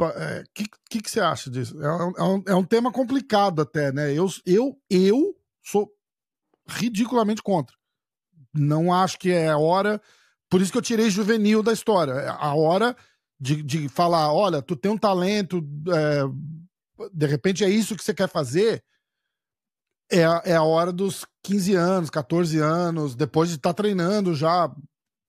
[0.00, 1.80] o é, que, que, que, você acha disso?
[1.82, 4.12] É, é, um, é um tema complicado até, né?
[4.12, 5.90] Eu, eu, eu sou
[6.66, 7.76] ridiculamente contra.
[8.52, 10.00] Não acho que é a hora.
[10.48, 12.12] Por isso que eu tirei juvenil da história.
[12.12, 12.96] É a hora
[13.38, 18.14] de, de falar: olha, tu tem um talento, é, de repente é isso que você
[18.14, 18.82] quer fazer.
[20.10, 20.22] É,
[20.52, 24.70] é a hora dos 15 anos, 14 anos, depois de estar tá treinando já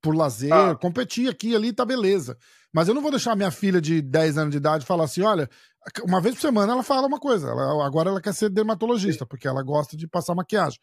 [0.01, 0.75] por lazer, ah.
[0.75, 2.37] competir aqui e ali, tá beleza.
[2.75, 5.49] Mas eu não vou deixar minha filha de 10 anos de idade falar assim: olha,
[6.03, 7.47] uma vez por semana ela fala uma coisa.
[7.47, 10.77] Ela, agora ela quer ser dermatologista, porque ela gosta de passar maquiagem.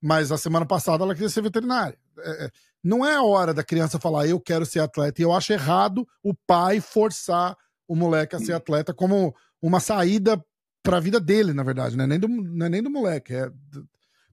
[0.00, 1.98] Mas a semana passada ela queria ser veterinária.
[2.16, 2.50] É, é,
[2.82, 5.20] não é a hora da criança falar, eu quero ser atleta.
[5.20, 7.56] E eu acho errado o pai forçar
[7.88, 10.40] o moleque a ser atleta como uma saída
[10.80, 11.96] para a vida dele, na verdade.
[11.96, 13.34] Não é nem do, não é nem do moleque.
[13.34, 13.50] É...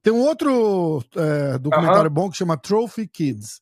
[0.03, 3.61] Tem um outro é, documentário bom que chama Trophy Kids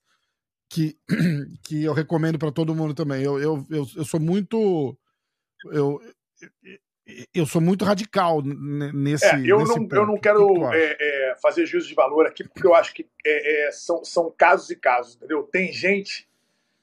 [0.70, 0.98] que,
[1.64, 3.24] que eu recomendo para todo mundo também.
[3.24, 4.98] Eu, eu, eu, eu sou muito.
[5.72, 6.02] Eu,
[7.34, 9.26] eu sou muito radical nesse.
[9.26, 9.96] É, eu, nesse não, ponto.
[9.96, 13.68] eu não quero é, é, fazer juízo de valor aqui, porque eu acho que é,
[13.68, 15.44] é, são, são casos e casos, entendeu?
[15.44, 16.28] Tem gente,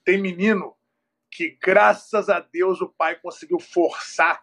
[0.05, 0.74] tem menino
[1.30, 4.43] que, graças a Deus, o pai conseguiu forçar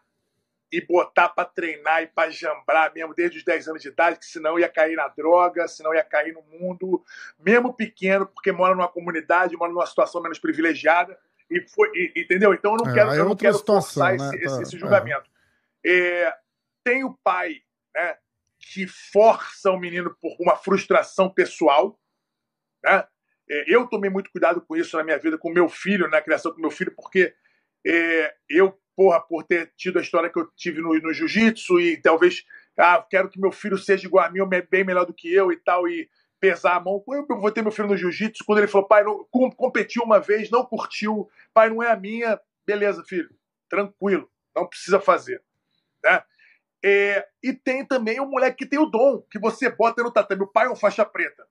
[0.71, 4.25] e botar para treinar e para jambrar mesmo desde os 10 anos de idade, que
[4.25, 7.03] senão ia cair na droga, senão ia cair no mundo,
[7.37, 11.19] mesmo pequeno, porque mora numa comunidade, mora numa situação menos privilegiada.
[11.49, 12.53] E foi, e, entendeu?
[12.53, 14.37] Então eu não é, quero, eu não quero situação, forçar né?
[14.37, 15.29] esse, esse, esse, julgamento.
[15.85, 16.27] É.
[16.27, 16.33] É,
[16.83, 17.61] tem o pai
[17.93, 18.17] né,
[18.57, 21.99] que força o menino por uma frustração pessoal.
[22.81, 23.05] Né?
[23.49, 26.53] É, eu tomei muito cuidado com isso na minha vida, com meu filho, na criação
[26.53, 27.35] com meu filho, porque
[27.85, 31.97] é, eu porra, por ter tido a história que eu tive no, no jiu-jitsu e
[31.97, 32.45] talvez,
[32.77, 35.51] ah, quero que meu filho seja igual a mim, ou bem melhor do que eu
[35.51, 36.07] e tal, e
[36.39, 37.03] pesar a mão.
[37.07, 39.25] Eu vou ter meu filho no jiu-jitsu, quando ele falou, pai, não,
[39.57, 43.35] competiu uma vez, não curtiu, pai, não é a minha, beleza, filho,
[43.67, 45.41] tranquilo, não precisa fazer.
[46.03, 46.21] Né?
[46.85, 50.43] É, e tem também o moleque que tem o dom, que você bota no tatame.
[50.43, 51.43] O pai é um faixa preta,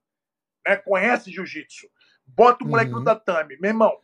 [0.64, 0.76] né?
[0.76, 1.88] conhece jiu-jitsu.
[2.24, 3.00] Bota o moleque uhum.
[3.00, 3.56] no tatame.
[3.60, 4.00] Meu irmão,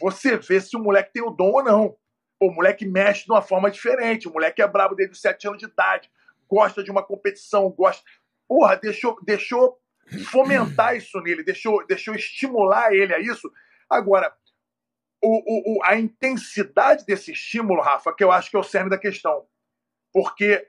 [0.00, 1.96] você vê se o moleque tem o dom ou não.
[2.40, 4.28] O moleque mexe de uma forma diferente.
[4.28, 6.10] O moleque é brabo desde os 7 anos de idade.
[6.48, 8.02] Gosta de uma competição, gosta.
[8.46, 9.78] Porra, deixou, deixou
[10.30, 13.52] fomentar isso nele, deixa eu estimular ele a isso.
[13.90, 14.32] Agora,
[15.22, 18.98] o, o, a intensidade desse estímulo, Rafa, que eu acho que é o cerne da
[18.98, 19.46] questão.
[20.12, 20.66] Porque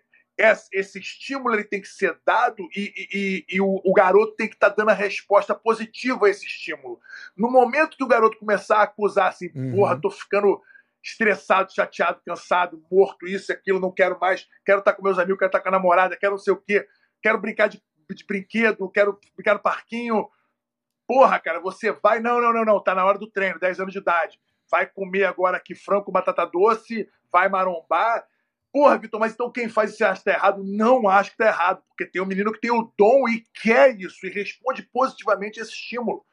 [0.71, 4.55] esse estímulo ele tem que ser dado e, e, e o, o, garoto tem que
[4.55, 6.99] estar tá dando a resposta positiva a esse estímulo.
[7.35, 9.75] No momento que o garoto começar a acusar assim, uhum.
[9.75, 10.61] porra, tô ficando
[11.03, 15.39] estressado, chateado, cansado, morto, isso, aquilo, não quero mais, quero estar tá com meus amigos,
[15.39, 16.87] quero estar tá com a namorada, quero não sei o quê,
[17.21, 20.29] quero brincar de, de brinquedo, quero brincar no parquinho.
[21.07, 23.93] Porra, cara, você vai, não, não, não, não, tá na hora do treino, 10 anos
[23.93, 24.39] de idade.
[24.69, 28.25] Vai comer agora aqui frango batata doce, vai marombar
[28.71, 30.63] Porra, Vitor, mas então quem faz isso acha que tá errado?
[30.63, 33.99] Não acho que tá errado, porque tem um menino que tem o dom e quer
[33.99, 36.23] isso e responde positivamente a esse estímulo.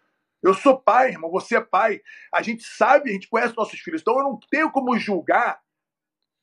[0.47, 2.01] Eu sou pai, irmão, você é pai.
[2.33, 5.61] A gente sabe, a gente conhece nossos filhos, então eu não tenho como julgar,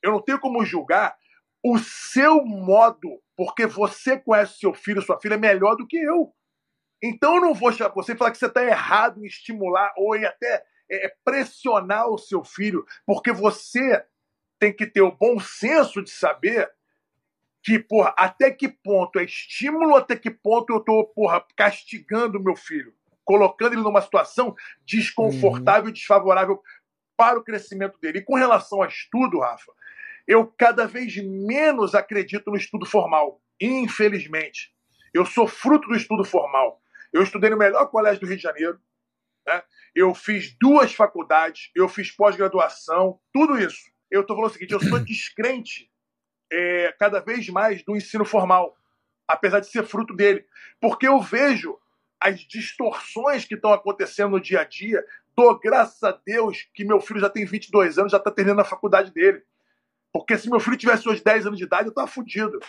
[0.01, 1.15] eu não tenho como julgar
[1.63, 6.35] o seu modo, porque você conhece seu filho, sua filha melhor do que eu.
[7.01, 10.17] Então eu não vou chamar você e falar que você está errado em estimular ou
[10.17, 14.05] em até é, pressionar o seu filho, porque você
[14.59, 16.69] tem que ter o bom senso de saber
[17.63, 22.57] que, porra, até que ponto é estímulo, até que ponto eu tô, porra, castigando meu
[22.57, 22.93] filho,
[23.23, 24.55] colocando ele numa situação
[24.85, 25.93] desconfortável e uhum.
[25.93, 26.61] desfavorável
[27.15, 28.19] para o crescimento dele.
[28.19, 29.71] E com relação a estudo, Rafa,
[30.27, 34.73] eu cada vez menos acredito no estudo formal, infelizmente.
[35.13, 36.81] Eu sou fruto do estudo formal.
[37.11, 38.79] Eu estudei no melhor colégio do Rio de Janeiro,
[39.45, 39.61] né?
[39.93, 44.79] eu fiz duas faculdades, eu fiz pós-graduação, tudo isso eu estou falando o seguinte: eu
[44.79, 45.89] sou descrente
[46.51, 48.77] é, cada vez mais do ensino formal,
[49.27, 50.45] apesar de ser fruto dele,
[50.79, 51.77] porque eu vejo
[52.23, 55.03] as distorções que estão acontecendo no dia a dia.
[55.35, 58.65] Dou graças a Deus que meu filho já tem 22 anos, já está terminando a
[58.65, 59.43] faculdade dele.
[60.11, 62.59] Porque se meu filho tivesse hoje 10 anos de idade, eu estava fudido.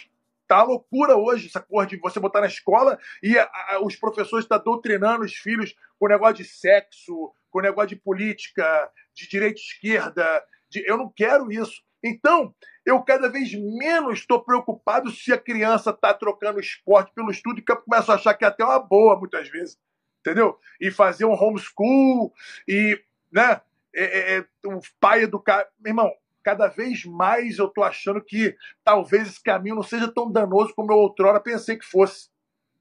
[0.49, 4.45] Tá loucura hoje essa porra de você botar na escola e a, a, os professores
[4.45, 9.61] estão tá doutrinando os filhos com negócio de sexo, com negócio de política, de direita
[9.61, 11.81] esquerda, de, eu não quero isso.
[12.07, 17.63] Então, eu cada vez menos estou preocupado se a criança está trocando esporte pelo estudo,
[17.63, 19.79] que eu começo a achar que é até uma boa, muitas vezes.
[20.21, 20.59] Entendeu?
[20.79, 22.31] E fazer um homeschool,
[22.69, 23.03] e,
[23.33, 23.63] né?
[23.97, 25.67] É, é, é um pai educar.
[25.79, 30.31] Meu irmão, cada vez mais eu estou achando que talvez esse caminho não seja tão
[30.31, 32.29] danoso como eu outrora pensei que fosse.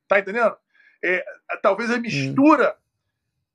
[0.07, 0.57] Tá entendendo?
[1.01, 1.23] É,
[1.61, 2.75] talvez a mistura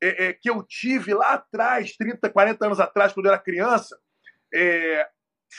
[0.00, 3.98] é, é, que eu tive lá atrás, 30, 40 anos atrás, quando eu era criança,
[4.54, 5.08] é,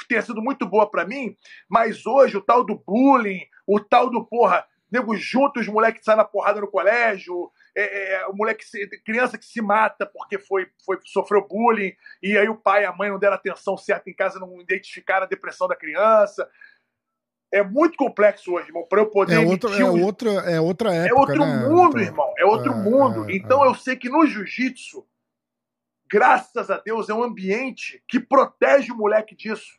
[0.08, 1.36] tenha sido muito boa para mim,
[1.68, 6.18] mas hoje o tal do bullying, o tal do porra, nego junto os moleques saem
[6.18, 8.66] na porrada no colégio, é, é, o moleque,
[9.06, 12.94] criança que se mata porque foi, foi sofreu bullying, e aí o pai e a
[12.94, 16.50] mãe não deram atenção certa em casa, não identificaram a depressão da criança.
[17.52, 19.34] É muito complexo hoje, irmão, para eu poder.
[19.34, 21.16] É, outra, é, outra, é outra época.
[21.16, 21.68] É outro né?
[21.68, 22.34] mundo, irmão.
[22.38, 23.30] É outro é, mundo.
[23.30, 25.04] É, então eu sei que no jiu-jitsu
[26.10, 29.79] graças a Deus, é um ambiente que protege o moleque disso,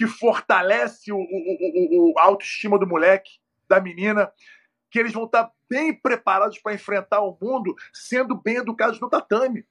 [0.00, 3.32] que fortalece o, o, o, a autoestima do moleque,
[3.68, 4.32] da menina,
[4.90, 9.62] que eles vão estar bem preparados para enfrentar o mundo, sendo bem educados no tatame.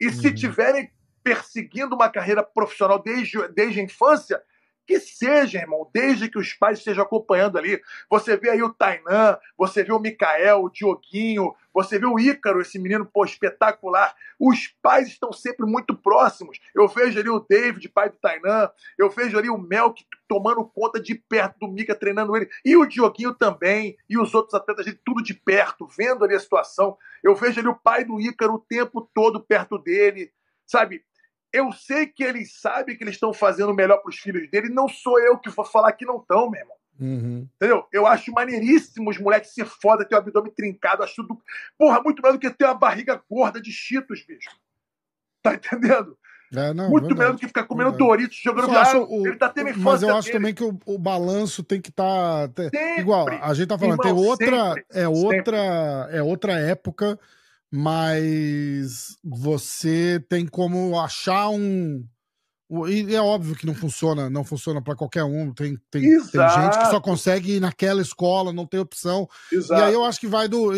[0.00, 0.34] E se uhum.
[0.34, 0.90] tiverem
[1.22, 4.42] perseguindo uma carreira profissional desde, desde a infância,
[4.88, 7.78] que seja, irmão, desde que os pais estejam acompanhando ali.
[8.08, 12.62] Você vê aí o Tainan, você vê o Mikael, o Dioguinho, você vê o Ícaro,
[12.62, 14.16] esse menino pô, espetacular.
[14.40, 16.58] Os pais estão sempre muito próximos.
[16.74, 20.98] Eu vejo ali o David, pai do Tainan, eu vejo ali o Melk tomando conta
[20.98, 24.98] de perto do Mika, treinando ele, e o Dioguinho também, e os outros atletas ali,
[25.04, 26.96] tudo de perto, vendo ali a situação.
[27.22, 30.32] Eu vejo ali o pai do Ícaro o tempo todo perto dele,
[30.66, 31.04] sabe?
[31.52, 34.68] Eu sei que eles sabem que eles estão fazendo o melhor para os filhos dele,
[34.68, 36.76] não sou eu que vou falar que não estão, meu irmão.
[37.00, 37.48] Uhum.
[37.56, 37.86] Entendeu?
[37.92, 41.02] Eu acho maneiríssimo os moleques ser foda, ter o abdômen trincado.
[41.02, 41.40] Acho tudo.
[41.78, 44.50] Porra, muito melhor do que ter uma barriga gorda de cheetos, bicho.
[45.42, 46.18] Tá entendendo?
[46.54, 48.08] É, não, muito melhor do que ficar comendo verdade.
[48.08, 49.06] Doritos jogando viado.
[49.26, 50.38] Ele tá tendo infância Mas eu acho dele.
[50.38, 52.48] também que o, o balanço tem que estar.
[52.48, 52.62] Tá,
[52.98, 54.68] igual, a gente tá falando, Irmão, tem outra.
[54.68, 56.02] Sempre, é outra.
[56.04, 56.16] Sempre.
[56.16, 57.18] É outra época
[57.72, 62.04] mas você tem como achar um.
[62.86, 65.54] E é óbvio que não funciona, não funciona para qualquer um.
[65.54, 69.26] Tem, tem, tem, gente que só consegue ir naquela escola, não tem opção.
[69.50, 69.80] Exato.
[69.80, 70.70] E aí eu acho que vai do,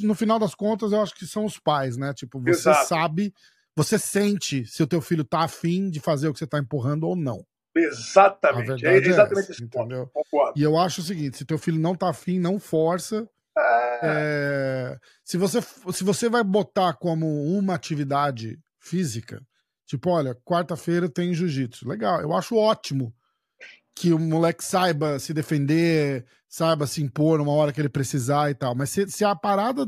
[0.00, 2.12] No final das contas, eu acho que são os pais, né?
[2.12, 2.88] Tipo, você Exato.
[2.88, 3.32] sabe,
[3.76, 7.04] você sente se o teu filho tá afim de fazer o que você tá empurrando
[7.04, 7.46] ou não.
[7.76, 8.84] Exatamente.
[8.84, 10.10] É, é exatamente é esse entendeu?
[10.30, 10.52] Ponto.
[10.56, 13.28] E eu acho o seguinte: se teu filho não tá afim, não força.
[14.02, 15.60] É, se, você,
[15.92, 19.42] se você vai botar como uma atividade física,
[19.86, 21.88] tipo, olha, quarta-feira tem jiu-jitsu.
[21.88, 23.14] Legal, eu acho ótimo
[23.94, 28.54] que o moleque saiba se defender, saiba se impor numa hora que ele precisar e
[28.54, 28.74] tal.
[28.74, 29.84] Mas se, se a parada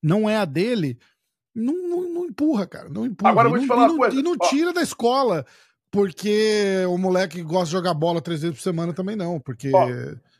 [0.00, 0.98] não é a dele,
[1.54, 2.88] não, não, não empurra, cara.
[2.88, 3.30] Não empurra.
[3.30, 4.16] Agora eu vou te falar uma coisa.
[4.16, 5.44] E não tira da escola
[5.90, 9.70] porque o moleque gosta de jogar bola três vezes por semana também não, porque...
[9.74, 9.88] Ó,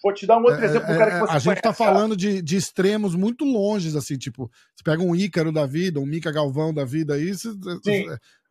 [0.03, 1.62] vou te dar um outro é, exemplo do cara que é, você A gente conhece,
[1.62, 6.00] tá falando de, de extremos muito longes, assim, tipo, você pega um Ícaro da vida,
[6.00, 7.48] um Mica Galvão da vida aí, você,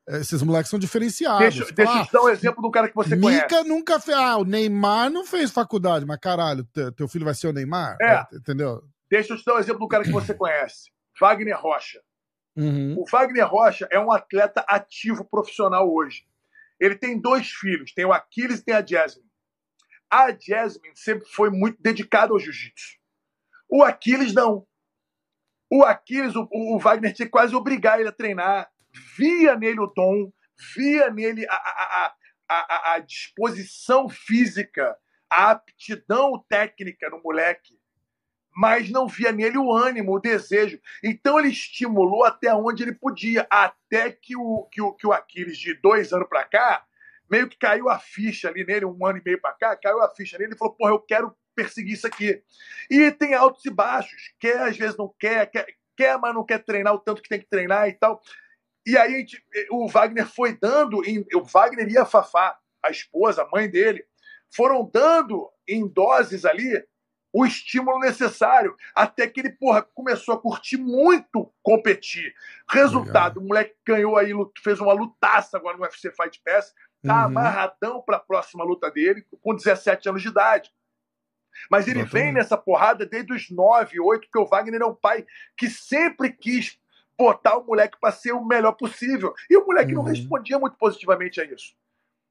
[0.07, 1.39] esses moleques são diferenciados.
[1.39, 3.43] Deixa, deixa eu te dar um exemplo do cara que você conhece.
[3.43, 4.17] Mica nunca fez.
[4.17, 7.97] Ah, o Neymar não fez faculdade, mas caralho, teu filho vai ser o Neymar?
[8.01, 8.25] É.
[8.33, 8.83] Entendeu?
[9.09, 10.89] Deixa eu te dar um exemplo do cara que você conhece.
[11.19, 12.01] Wagner Rocha.
[12.55, 12.95] Uhum.
[12.97, 16.23] O Wagner Rocha é um atleta ativo profissional hoje.
[16.79, 19.29] Ele tem dois filhos, tem o Aquiles e tem a Jasmine.
[20.11, 22.97] A Jasmine sempre foi muito dedicada ao jiu-jitsu.
[23.69, 24.67] O Aquiles não.
[25.71, 28.69] O Aquiles, o, o, Wagner tinha que quase obrigar ele a treinar.
[29.17, 30.31] Via nele o dom,
[30.75, 32.15] via nele a, a,
[32.49, 34.97] a, a disposição física,
[35.29, 37.79] a aptidão técnica no moleque
[38.55, 40.79] mas não via nele o ânimo, o desejo.
[41.03, 45.57] Então ele estimulou até onde ele podia, até que o, que o, que o Aquiles,
[45.57, 46.85] de dois anos para cá,
[47.31, 50.13] meio que caiu a ficha ali nele, um ano e meio para cá, caiu a
[50.13, 52.43] ficha nele e falou: porra, eu quero perseguir isso aqui.
[52.89, 55.65] E tem altos e baixos, quer, às vezes não quer, quer,
[55.95, 58.21] quer mas não quer treinar o tanto que tem que treinar e tal.
[58.85, 63.43] E aí gente, o Wagner foi dando, em, o Wagner e a Fafá, a esposa,
[63.43, 64.05] a mãe dele,
[64.53, 66.83] foram dando em doses ali
[67.33, 72.33] o estímulo necessário, até que ele, porra, começou a curtir muito competir.
[72.69, 73.43] Resultado, Legal.
[73.43, 76.73] o moleque ganhou aí, fez uma lutaça agora no UFC Fight Pass,
[77.03, 77.25] tá uhum.
[77.25, 80.71] amarradão para a próxima luta dele, com 17 anos de idade.
[81.69, 82.23] Mas ele Exatamente.
[82.23, 85.25] vem nessa porrada desde os 9, 8, porque o Wagner é um pai
[85.57, 86.79] que sempre quis
[87.17, 89.33] botar o moleque para ser o melhor possível.
[89.49, 90.03] E o moleque uhum.
[90.03, 91.75] não respondia muito positivamente a isso.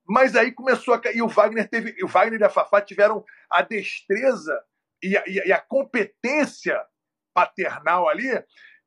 [0.06, 1.00] Mas aí começou a.
[1.14, 2.02] E o Wagner teve.
[2.02, 4.60] o Wagner e a Fafá tiveram a destreza
[5.02, 6.80] e a, e a competência
[7.32, 8.28] paternal ali,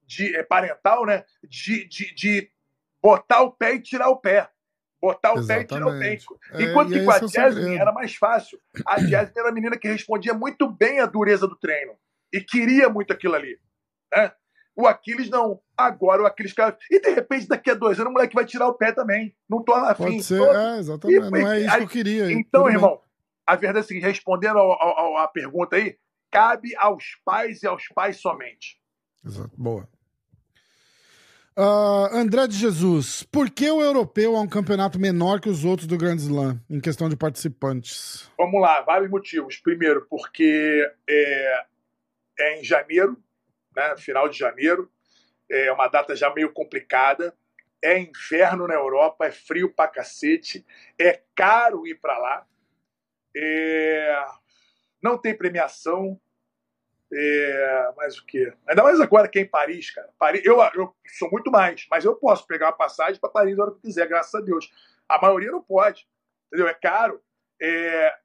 [0.05, 1.23] de é, parental, né?
[1.43, 2.51] De, de, de
[3.01, 4.49] botar o pé e tirar o pé.
[5.04, 5.68] Botar o Exatamente.
[5.68, 6.18] pé e tirar o pé.
[6.54, 8.58] É, Enquanto que com a é Jasmine era mais fácil.
[8.88, 11.91] A Jasmine era a menina que respondia muito bem à dureza do treino.
[12.32, 13.60] E queria muito aquilo ali.
[14.16, 14.32] Né?
[14.74, 15.60] O Aquiles não.
[15.76, 16.74] Agora o Aquiles cai.
[16.89, 19.36] E de repente, daqui a dois anos, o moleque vai tirar o pé também.
[19.49, 20.04] Não tô afim.
[20.06, 21.28] Pode ser, é, exatamente.
[21.28, 22.32] E, não é isso aí, que eu queria.
[22.32, 23.01] Então, irmão, bem.
[23.45, 25.97] a verdade é a seguinte: respondendo à pergunta aí,
[26.32, 28.80] cabe aos pais e aos pais somente.
[29.26, 29.51] Exato.
[29.58, 29.86] Boa.
[31.56, 35.88] Uh, André de Jesus, por que o europeu é um campeonato menor que os outros
[35.88, 38.28] do Grand Slam, em questão de participantes?
[38.38, 39.58] Vamos lá, vários motivos.
[39.58, 41.66] Primeiro, porque é,
[42.39, 43.22] é em janeiro,
[43.76, 44.91] né, final de janeiro,
[45.49, 47.36] é uma data já meio complicada.
[47.84, 50.66] É inverno na Europa, é frio pra cacete,
[50.97, 52.47] é caro ir para lá.
[53.36, 54.26] É,
[55.04, 56.20] não tem premiação.
[57.16, 58.51] É, mas o quê?
[58.68, 60.09] Ainda mais agora que é em Paris, cara.
[60.18, 63.64] Paris, eu, eu sou muito mais, mas eu posso pegar uma passagem para Paris a
[63.64, 64.72] hora que quiser, graças a Deus.
[65.07, 66.07] A maioria não pode,
[66.47, 66.68] entendeu?
[66.68, 67.22] É caro.
[67.61, 68.16] É,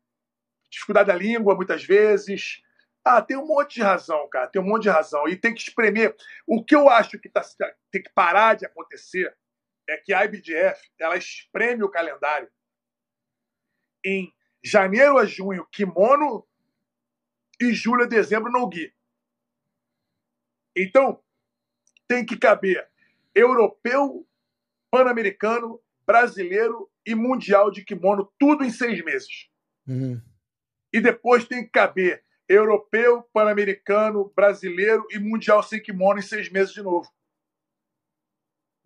[0.70, 2.62] dificuldade da língua, muitas vezes.
[3.04, 4.46] Ah, tem um monte de razão, cara.
[4.46, 5.28] Tem um monte de razão.
[5.28, 6.16] E tem que espremer.
[6.46, 7.42] O que eu acho que tá,
[7.90, 9.36] tem que parar de acontecer
[9.88, 12.50] é que a IBDF ela espreme o calendário
[14.04, 14.32] em
[14.62, 16.46] janeiro a junho, kimono
[17.60, 18.92] e julho a dezembro no Gui.
[20.76, 21.22] Então,
[22.06, 22.88] tem que caber
[23.34, 24.26] europeu,
[24.90, 29.50] pan-americano, brasileiro e mundial de kimono, tudo em seis meses.
[29.86, 30.20] Uhum.
[30.92, 36.72] E depois tem que caber europeu, pan-americano, brasileiro e mundial sem kimono em seis meses
[36.72, 37.12] de novo.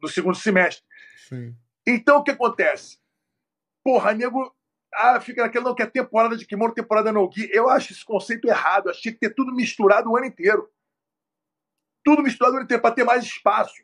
[0.01, 0.85] No segundo semestre.
[1.29, 1.57] Sim.
[1.87, 2.99] Então o que acontece?
[3.85, 4.55] Porra, nego
[4.95, 7.49] ah, fica naquela, não, que é temporada de kimono, temporada no gi.
[7.53, 8.87] Eu acho esse conceito errado.
[8.87, 10.71] Eu achei que ter tudo misturado o ano inteiro.
[12.05, 13.83] Tudo misturado o ano inteiro, para ter mais espaço.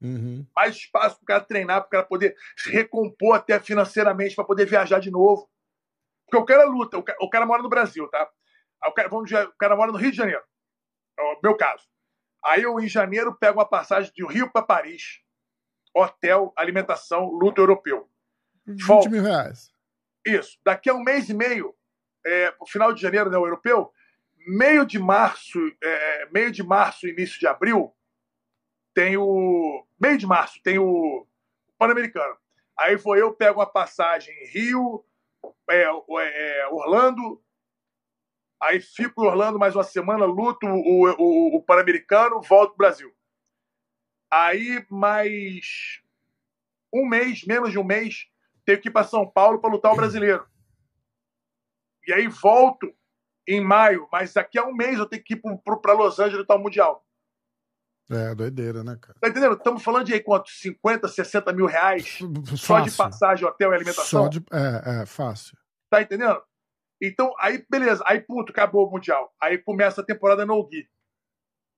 [0.00, 0.44] Uhum.
[0.54, 4.44] Mais espaço para o cara treinar, para o cara poder se recompor até financeiramente, para
[4.44, 5.48] poder viajar de novo.
[6.26, 8.28] Porque o cara luta, o cara, o cara mora no Brasil, tá?
[8.84, 10.42] O cara, vamos dizer, o cara mora no Rio de Janeiro.
[11.16, 11.84] É o meu caso.
[12.44, 15.20] Aí eu, em janeiro, pego uma passagem de Rio para Paris.
[15.94, 18.10] Hotel, alimentação, luta europeu.
[18.66, 19.10] 20 Volta.
[19.10, 19.71] mil reais.
[20.24, 20.58] Isso.
[20.64, 21.74] Daqui a um mês e meio,
[22.24, 23.92] é, final de janeiro, né, o europeu,
[24.46, 27.94] meio de março, é, meio de março, início de abril,
[28.94, 29.86] tem o.
[30.00, 31.26] Meio de março, tem o
[31.78, 32.36] Pan-Americano.
[32.78, 35.04] Aí foi eu, pego uma passagem em Rio,
[35.70, 37.42] é, é, Orlando,
[38.60, 43.14] aí fico em Orlando mais uma semana, luto o, o, o Pan-Americano, volto pro Brasil.
[44.30, 46.02] Aí mais
[46.92, 48.28] um mês, menos de um mês,
[48.64, 50.46] teve que ir para São Paulo para lutar o brasileiro.
[52.06, 52.92] E aí volto
[53.46, 55.42] em maio, mas daqui a um mês eu tenho que ir
[55.82, 57.04] para Los Angeles tal Mundial.
[58.10, 59.18] É, doideira, né, cara?
[59.20, 59.54] Tá entendendo?
[59.54, 60.50] Estamos falando de aí quanto?
[60.50, 62.56] 50, 60 mil reais fácil.
[62.58, 64.24] só de passagem, hotel e alimentação?
[64.24, 64.44] Só de.
[64.52, 65.56] É, é, fácil.
[65.88, 66.42] Tá entendendo?
[67.00, 68.02] Então, aí, beleza.
[68.06, 69.32] Aí, puto, acabou o Mundial.
[69.40, 70.86] Aí começa a temporada no Gui.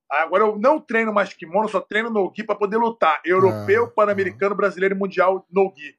[0.09, 3.21] Agora eu não treino mais kimono, só treino no Gui para poder lutar.
[3.23, 4.57] Europeu, ah, Pan-Americano, ah.
[4.57, 5.97] Brasileiro e Mundial no Gui.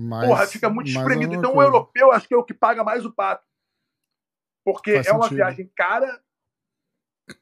[0.00, 1.34] Mas, Porra, fica muito espremido.
[1.34, 1.58] Então coisa.
[1.58, 3.44] o europeu acho que é o que paga mais o pato.
[4.64, 6.22] Porque Faz é uma viagem cara,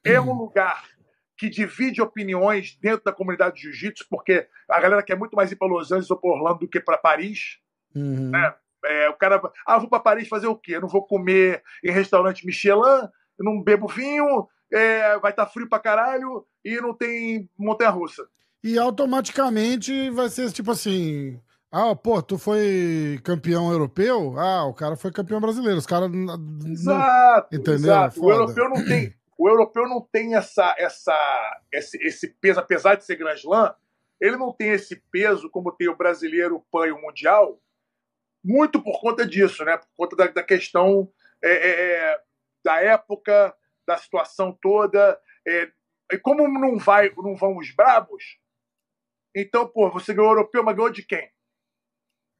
[0.03, 0.83] é um lugar
[1.37, 5.55] que divide opiniões dentro da comunidade de jiu-jitsu, porque a galera quer muito mais ir
[5.55, 7.59] para Los Angeles ou para Orlando do que para Paris.
[7.93, 8.31] Uhum.
[8.31, 8.55] Né?
[8.85, 10.77] É, o cara, ah, vou para Paris fazer o quê?
[10.77, 15.69] Eu não vou comer em restaurante Michelin, não bebo vinho, é, vai estar tá frio
[15.69, 18.27] para caralho e não tem montanha-russa.
[18.63, 21.39] E automaticamente vai ser tipo assim.
[21.71, 24.39] Ah, pô, tu foi campeão europeu?
[24.39, 25.77] Ah, o cara foi campeão brasileiro.
[25.77, 26.09] Os caras.
[26.65, 27.55] Exato.
[27.55, 27.75] Entendeu?
[27.75, 28.23] Exato.
[28.23, 33.05] O europeu não tem o europeu não tem essa, essa, esse, esse peso, apesar de
[33.05, 33.75] ser Grand Slam,
[34.19, 37.61] ele não tem esse peso como tem o brasileiro, o PAN e o Mundial,
[38.43, 39.77] muito por conta disso, né?
[39.77, 41.11] Por conta da, da questão
[41.43, 42.21] é, é, é
[42.65, 43.55] da época,
[43.85, 45.19] da situação toda.
[45.47, 45.71] É,
[46.11, 48.39] e como não, vai, não vão os brabos,
[49.35, 51.29] então, pô, você ganhou o europeu, mas ganhou de quem?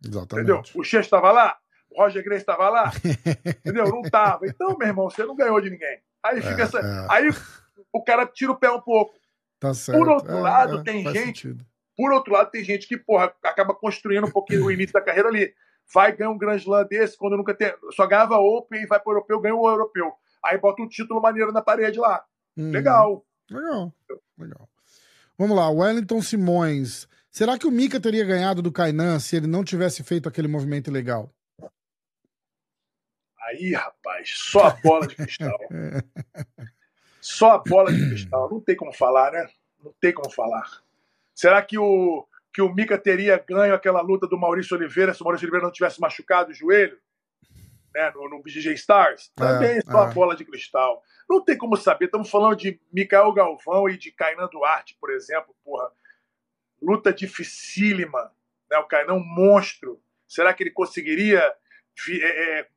[0.05, 0.51] Exatamente.
[0.51, 0.63] Entendeu?
[0.75, 1.57] O Che estava lá,
[1.89, 2.91] o Roger Grace estava lá,
[3.63, 3.89] entendeu?
[3.89, 4.45] Não estava.
[4.45, 5.99] Então, meu irmão, você não ganhou de ninguém.
[6.23, 6.79] Aí fica é, essa...
[6.79, 7.07] é.
[7.09, 7.29] Aí
[7.91, 9.13] o cara tira o pé um pouco.
[9.59, 9.97] Tá certo.
[9.97, 11.25] Por outro é, lado, é, tem gente.
[11.25, 11.65] Sentido.
[11.95, 15.29] Por outro lado, tem gente que, porra, acaba construindo um pouquinho o início da carreira
[15.29, 15.51] ali.
[15.91, 17.73] Vai ganhar um Grand Slam desse, quando nunca tem.
[17.95, 20.13] Só ganhava Open e vai pro europeu, ganha o europeu.
[20.43, 22.23] Aí bota um título maneiro na parede lá.
[22.55, 22.69] Hum.
[22.71, 23.25] Legal.
[23.49, 23.93] Legal.
[24.37, 24.69] Legal.
[25.37, 27.07] Vamos lá, Wellington Simões.
[27.37, 30.89] Será que o Mika teria ganhado do Kainan se ele não tivesse feito aquele movimento
[30.89, 31.31] legal?
[33.39, 35.59] Aí, rapaz, só a bola de cristal.
[37.21, 38.49] só a bola de cristal.
[38.49, 39.47] Não tem como falar, né?
[39.83, 40.81] Não tem como falar.
[41.31, 45.23] Será que o, que o Mika teria ganho aquela luta do Maurício Oliveira se o
[45.23, 46.97] Maurício Oliveira não tivesse machucado o joelho?
[47.93, 49.31] Né, no, no Stars?
[49.35, 50.07] Também é, só é.
[50.07, 51.03] a bola de cristal.
[51.29, 52.05] Não tem como saber.
[52.05, 55.55] Estamos falando de Mikael Galvão e de Kainan Duarte, por exemplo.
[55.63, 55.91] Porra,
[56.81, 58.31] luta dificílima.
[58.69, 58.77] Né?
[58.77, 60.01] O Kainan um monstro.
[60.27, 61.53] Será que ele conseguiria
[62.09, 62.67] é, é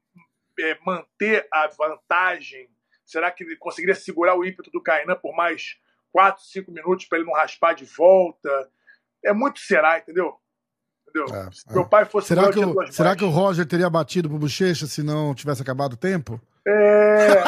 [0.60, 2.68] é, manter a vantagem?
[3.04, 5.78] Será que ele conseguiria segurar o ímpeto do Kainan por mais
[6.12, 8.70] 4, 5 minutos para ele não raspar de volta?
[9.24, 10.36] É muito será, entendeu?
[11.12, 11.88] É, meu é.
[11.88, 12.28] pai fosse.
[12.28, 15.94] Será, que o, será que o Roger teria batido pro Bochecha se não tivesse acabado
[15.94, 16.40] o tempo?
[16.70, 17.44] É,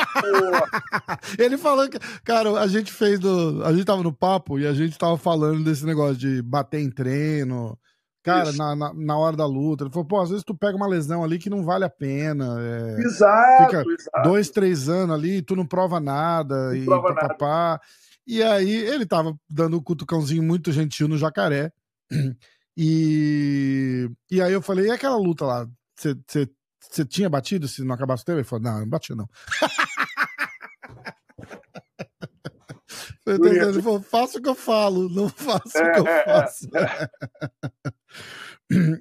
[1.38, 3.62] ele falou que, cara, a gente fez do.
[3.64, 6.90] A gente tava no papo e a gente tava falando desse negócio de bater em
[6.90, 7.78] treino,
[8.22, 10.86] Cara, na, na, na, hora da luta, ele falou, pô, às vezes tu pega uma
[10.86, 12.56] lesão ali que não vale a pena.
[12.60, 14.22] É, exato, fica exato.
[14.22, 16.68] dois, três anos ali, tu não prova nada.
[16.68, 17.70] Não e prova papapá.
[17.70, 17.80] Nada.
[18.24, 21.72] E aí ele tava dando um cutucãozinho muito gentil no jacaré.
[22.74, 25.68] E, e aí eu falei, e aquela luta lá?
[25.94, 26.48] Você
[27.08, 28.38] tinha batido se não acabasse o tempo?
[28.38, 29.28] Ele falou, não, não bati não.
[33.24, 36.24] Ele falou, faço o que eu falo, não faço é, o que eu é, é.
[36.24, 36.68] faço.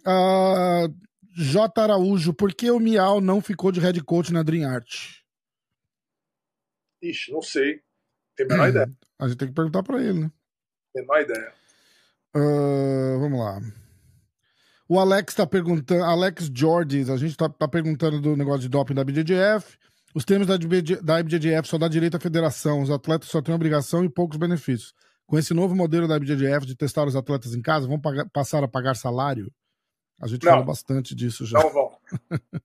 [0.07, 0.95] uh,
[1.34, 1.82] J.
[1.82, 5.21] Araújo, por que o Miau não ficou de head coach na Dream Art?
[7.01, 7.82] Ixi, não sei.
[8.36, 8.91] Tem a menor ideia.
[9.17, 10.32] A gente tem que perguntar pra ele, né?
[10.95, 11.53] Menor ideia.
[12.36, 13.59] Uh, vamos lá.
[14.92, 18.94] O Alex tá perguntando, Alex Jordes, a gente tá, tá perguntando do negócio de doping
[18.94, 19.78] da BJJF.
[20.14, 20.58] Os termos da,
[21.02, 24.94] da IBJJF só dá direito à federação, os atletas só têm obrigação e poucos benefícios.
[25.26, 28.66] Com esse novo modelo da IBJJF de testar os atletas em casa, vão pagar, passar
[28.66, 29.50] a pagar salário?
[30.22, 31.58] A gente não, falou bastante disso já.
[31.58, 31.98] Não vão.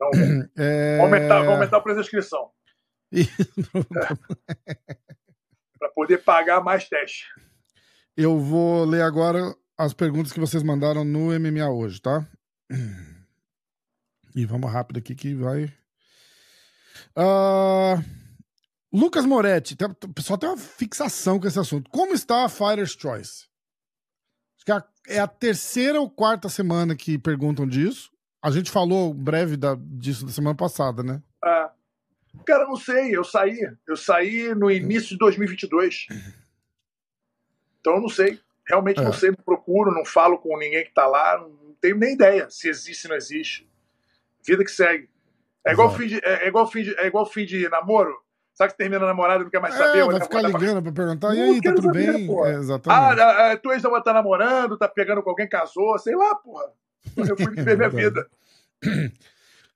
[0.00, 0.48] Não vão.
[0.56, 0.98] É...
[0.98, 2.48] Vão, aumentar, vão aumentar o preço da inscrição.
[3.12, 3.26] é.
[5.80, 7.24] Para poder pagar mais teste.
[8.16, 12.26] Eu vou ler agora as perguntas que vocês mandaram no MMA hoje, tá?
[14.36, 15.72] E vamos rápido aqui que vai
[17.16, 18.02] Uh,
[18.92, 21.90] Lucas Moretti, o pessoal tem uma fixação com esse assunto.
[21.90, 23.48] Como está a Fighter's Choice?
[24.56, 28.12] Acho que é a terceira ou quarta semana que perguntam disso.
[28.42, 31.22] A gente falou breve da, disso da semana passada, né?
[31.42, 31.72] Ah,
[32.46, 33.16] cara, não sei.
[33.16, 33.58] Eu saí.
[33.86, 36.06] Eu saí no início de 2022.
[37.80, 38.38] Então eu não sei.
[38.70, 39.04] Realmente é.
[39.04, 39.30] não sei.
[39.30, 41.38] Não procuro, não falo com ninguém que tá lá.
[41.38, 43.68] Não tenho nem ideia se existe ou não existe.
[44.46, 45.10] Vida que segue.
[45.66, 48.16] É igual, fim de, é, é, igual fim de, é igual fim de namoro.
[48.54, 49.98] Sabe que termina namorado e não quer mais saber?
[49.98, 52.44] É, vai ficar ligando pra perguntar, e aí, tá tudo saber, bem?
[52.44, 53.20] É, exatamente.
[53.20, 56.70] Ah, tu ex tá namorando, tá pegando com alguém, casou, sei lá, porra.
[57.16, 58.26] Eu fui viver minha vida.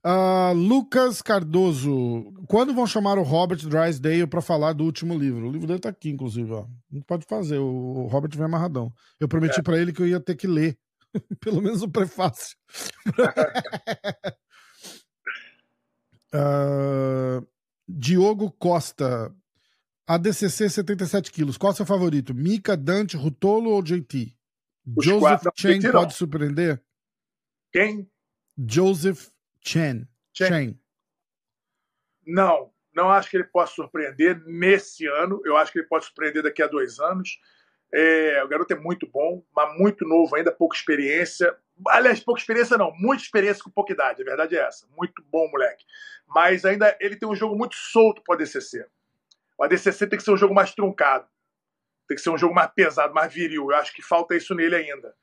[0.06, 5.48] Uh, Lucas Cardoso, quando vão chamar o Robert Drysdale para falar do último livro?
[5.48, 6.66] O livro dele tá aqui, inclusive, ó.
[6.90, 8.92] Não pode fazer, o Robert vem amarradão.
[9.18, 9.62] Eu prometi é.
[9.62, 10.78] para ele que eu ia ter que ler,
[11.40, 12.54] pelo menos o prefácio.
[16.34, 17.46] uh,
[17.88, 19.34] Diogo Costa,
[20.06, 21.56] ADCC 77 quilos.
[21.56, 22.34] Qual é o seu favorito?
[22.34, 24.36] Mika, Dante, Rutolo ou JT?
[24.96, 26.82] Os Joseph Chen pode surpreender?
[27.72, 28.06] Quem?
[28.68, 29.33] Joseph
[29.64, 30.06] Chen.
[30.32, 30.48] Chen.
[30.48, 30.80] Chen.
[32.26, 35.40] Não, não acho que ele possa surpreender nesse ano.
[35.44, 37.40] Eu acho que ele pode surpreender daqui a dois anos.
[37.92, 41.56] É, o garoto é muito bom, mas muito novo ainda, pouca experiência.
[41.88, 44.86] Aliás, pouca experiência não, muita experiência com pouca idade, a verdade é essa.
[44.96, 45.84] Muito bom, moleque.
[46.26, 48.86] Mas ainda ele tem um jogo muito solto para o ADCC.
[49.56, 51.28] O ADCC tem que ser um jogo mais truncado.
[52.08, 53.70] Tem que ser um jogo mais pesado, mais viril.
[53.70, 55.14] Eu acho que falta isso nele ainda.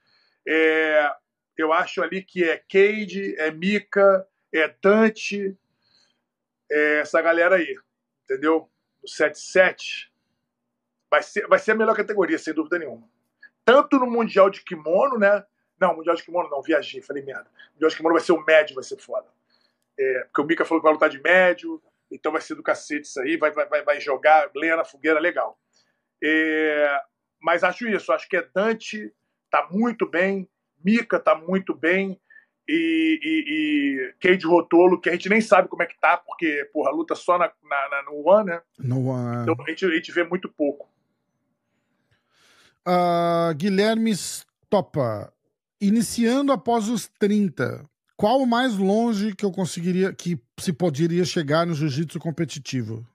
[0.47, 1.11] É,
[1.57, 5.57] eu acho ali que é Cade, é Mika, é Dante,
[6.69, 7.75] é essa galera aí,
[8.23, 8.69] entendeu?
[9.01, 10.09] O 7-7
[11.09, 13.09] vai ser, vai ser a melhor categoria, sem dúvida nenhuma.
[13.65, 15.45] Tanto no Mundial de Kimono, né?
[15.79, 17.49] Não, Mundial de Kimono não, viajei, falei merda.
[17.73, 19.27] Mundial de Kimono vai ser o médio, vai ser foda.
[19.99, 23.07] É, porque o Mika falou que vai lutar de médio, então vai ser do cacete
[23.07, 25.59] isso aí, vai, vai, vai jogar lenha na fogueira, legal.
[26.23, 27.01] É,
[27.39, 29.13] mas acho isso, acho que é Dante,
[29.49, 30.49] tá muito bem,
[30.83, 32.19] Mika tá muito bem,
[32.67, 36.69] e, e, e Cade Rotolo, que a gente nem sabe como é que tá, porque,
[36.73, 38.61] porra, luta só na, na, na no One, né?
[38.79, 39.43] No One.
[39.43, 40.89] Então a gente, a gente vê muito pouco.
[42.87, 45.31] Uh, Guilherme Stopa,
[45.79, 47.85] iniciando após os 30,
[48.15, 53.05] qual o mais longe que eu conseguiria, que se poderia chegar no jiu-jitsu competitivo?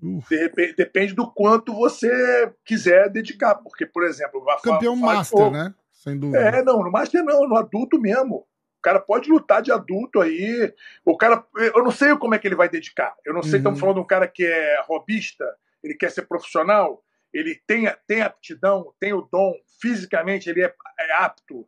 [0.00, 5.72] De depende do quanto você quiser dedicar, porque, por exemplo, campeão master, né?
[5.92, 6.40] Sem dúvida.
[6.40, 8.44] É, não, no master não, no adulto mesmo.
[8.82, 10.74] O cara pode lutar de adulto aí.
[11.04, 13.14] O cara, eu não sei como é que ele vai dedicar.
[13.24, 13.80] Eu não sei, estamos uhum.
[13.80, 15.44] falando de um cara que é robista,
[15.84, 17.00] ele quer ser profissional,
[17.32, 21.64] ele tem, tem aptidão, tem o dom, fisicamente ele é, é apto.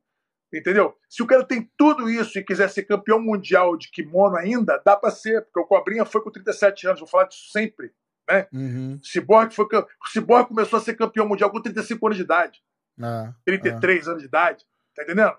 [0.53, 0.99] Entendeu?
[1.09, 4.97] Se o cara tem tudo isso e quiser ser campeão mundial de kimono ainda, dá
[4.97, 7.93] para ser, porque o Cobrinha foi com 37 anos, vou falar disso sempre.
[8.29, 8.49] Né?
[8.53, 8.99] Uhum.
[9.01, 12.61] Cyborg foi, o Cyborg começou a ser campeão mundial com 35 anos de idade.
[13.01, 14.11] Ah, 33 ah.
[14.11, 14.65] anos de idade.
[14.97, 15.37] Tá entendendo?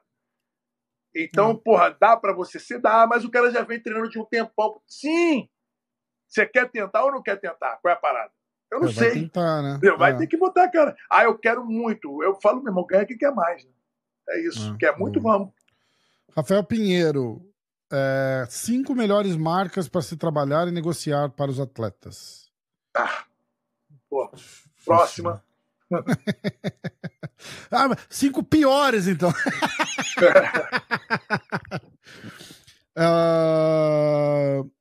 [1.16, 1.58] Então, hum.
[1.58, 4.82] porra, dá para você se dar, mas o cara já vem treinando de um tempão.
[4.86, 5.48] Sim!
[6.28, 7.78] Você quer tentar ou não quer tentar?
[7.78, 8.32] Qual é a parada?
[8.72, 9.12] Eu não sei.
[9.12, 9.80] Tentar, né?
[9.98, 10.18] Vai é.
[10.18, 10.96] ter que botar, cara.
[11.10, 12.22] Ah, eu quero muito.
[12.22, 13.64] Eu falo, meu irmão, ganha quem quer mais.
[13.64, 13.72] Né?
[14.30, 14.74] É isso.
[14.74, 15.54] É, quer muito, vamos.
[16.36, 17.42] Rafael Pinheiro.
[17.94, 22.52] É, cinco melhores marcas para se trabalhar e negociar para os atletas.
[22.98, 23.24] Ah,
[24.10, 24.30] pô.
[24.84, 25.44] Próxima.
[27.72, 29.30] ah, cinco piores, então.
[32.98, 34.70] uh,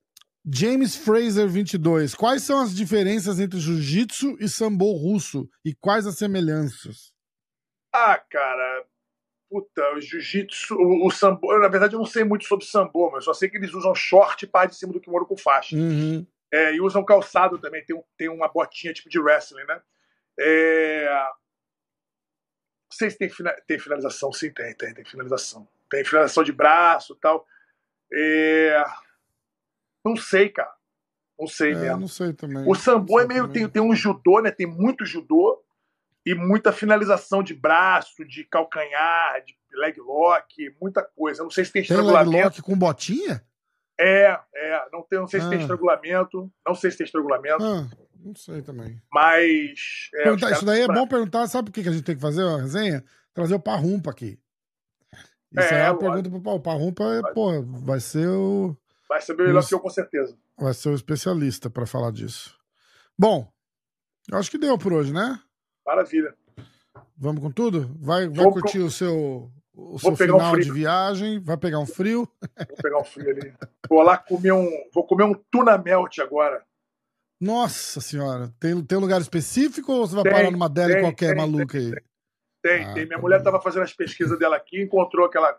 [0.46, 2.14] James Fraser 22.
[2.14, 5.48] Quais são as diferenças entre jiu-jitsu e sambo russo?
[5.64, 7.14] E quais as semelhanças?
[7.92, 8.84] Ah, cara.
[9.50, 11.58] Puta, o jiu-jitsu, o, o sambo.
[11.58, 14.44] Na verdade, eu não sei muito sobre sambo, mas só sei que eles usam short
[14.44, 15.76] e parte de cima do kimono com faixa.
[15.76, 16.26] Uhum.
[16.52, 19.80] É, e usam calçado também, tem, um, tem uma botinha tipo de wrestling, né?
[20.38, 21.08] É...
[22.90, 23.30] Não sei se tem,
[23.66, 24.32] tem finalização.
[24.32, 25.66] Sim, tem, tem, tem finalização.
[25.90, 27.46] Tem finalização de braço tal.
[28.12, 28.84] É...
[30.04, 30.72] Não sei, cara.
[31.38, 32.00] Não sei é, mesmo.
[32.00, 32.64] Não sei também.
[32.66, 33.48] O sambo é meio.
[33.48, 34.50] Tem, tem um judô, né?
[34.50, 35.62] Tem muito judô
[36.24, 41.42] e muita finalização de braço, de calcanhar, de leg lock, muita coisa.
[41.42, 42.30] não sei se tem estrangulamento.
[42.30, 43.44] Tem leg lock com botinha?
[43.98, 44.88] É, é.
[44.92, 45.62] Não, tem, não sei se tem ah.
[45.62, 46.50] estrangulamento.
[46.66, 47.64] Não sei se tem estrangulamento.
[47.64, 47.88] Ah.
[48.24, 49.02] Não sei também.
[49.12, 50.08] Mas.
[50.14, 52.56] É, isso daí é bom perguntar, sabe por que a gente tem que fazer a
[52.56, 53.04] resenha?
[53.34, 54.38] Trazer o Parrumpa aqui.
[55.52, 58.74] Isso é, é uma pergunta pro O Parrumpa, é, pô, vai ser o.
[59.06, 60.34] Vai saber melhor que eu, com certeza.
[60.58, 62.58] Vai ser o especialista para falar disso.
[63.16, 63.46] Bom,
[64.32, 65.38] eu acho que deu por hoje, né?
[65.84, 66.34] Maravilha.
[67.16, 67.94] Vamos com tudo?
[68.00, 68.86] Vai, vai curtir com...
[68.86, 71.38] o seu, o seu final um de viagem?
[71.40, 72.26] Vai pegar um frio?
[72.40, 73.54] Vou pegar um frio ali.
[73.88, 74.68] Vou lá comer um.
[74.92, 76.64] Vou comer um tuna melt agora.
[77.44, 81.36] Nossa senhora, tem, tem lugar específico ou você vai tem, parar numa dela qualquer tem,
[81.36, 81.92] maluca aí?
[82.62, 83.04] Tem, ah, tem.
[83.04, 85.54] Minha tá mulher estava fazendo as pesquisas dela aqui, encontrou que ela,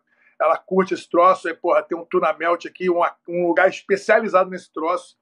[0.65, 4.73] curte esse troço, aí, porra, tem um tuna melt aqui, um, um lugar especializado nesse
[4.73, 5.15] troço.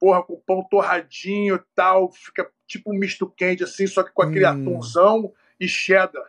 [0.00, 4.22] Porra, com pão torradinho e tal, fica tipo um misto quente assim, só que com
[4.22, 4.48] aquele hum.
[4.48, 6.22] atumzão e cheddar.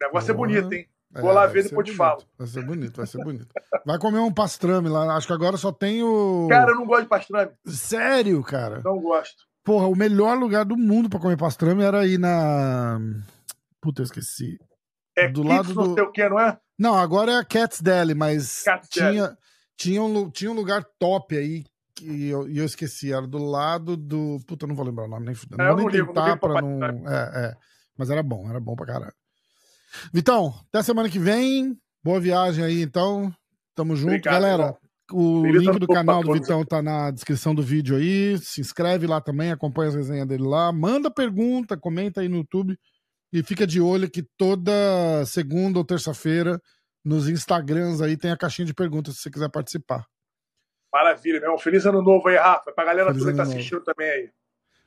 [0.00, 0.48] O negócio porra.
[0.52, 0.88] é bonito, hein?
[1.12, 2.22] Vou é, lá ver, depois te falo.
[2.38, 3.48] Vai ser bonito, vai ser bonito.
[3.84, 5.16] Vai comer um pastrame lá.
[5.16, 6.46] Acho que agora só tem o.
[6.48, 7.50] Cara, eu não gosto de pastrame.
[7.66, 8.80] Sério, cara?
[8.84, 9.44] Não gosto.
[9.64, 13.00] Porra, o melhor lugar do mundo para comer pastrame era aí na.
[13.80, 14.58] Puta, eu esqueci.
[15.16, 15.88] É do lado do.
[15.88, 16.58] Não sei o que, não é?
[16.78, 19.36] Não, agora é a Cat's Deli, mas Cat's tinha, Deli.
[19.76, 21.64] tinha um, tinha um lugar top aí
[22.00, 24.38] e eu, eu esqueci, era do lado do.
[24.46, 25.62] Puta, não vou lembrar o nome nem fudendo.
[25.62, 27.08] É, não vou nem tentar ligo, pra não.
[27.08, 27.54] É, é.
[27.98, 29.14] Mas era bom, era bom pra caralho.
[30.12, 31.76] Vitão, até semana que vem.
[32.02, 33.32] Boa viagem aí, então.
[33.74, 34.08] Tamo junto.
[34.08, 34.78] Obrigado, Galera, irmão.
[35.12, 38.38] o link do canal do Vitão tá na descrição do vídeo aí.
[38.38, 40.72] Se inscreve lá também, acompanha as resenhas dele lá.
[40.72, 42.76] Manda pergunta, comenta aí no YouTube.
[43.32, 44.72] E fica de olho que toda
[45.24, 46.60] segunda ou terça-feira
[47.04, 50.04] nos Instagrams aí tem a caixinha de perguntas se você quiser participar.
[50.92, 51.56] Maravilha, meu.
[51.56, 52.72] Feliz ano novo aí, Rafa.
[52.72, 53.84] Pra galera Feliz toda que tá assistindo novo.
[53.84, 54.30] também aí.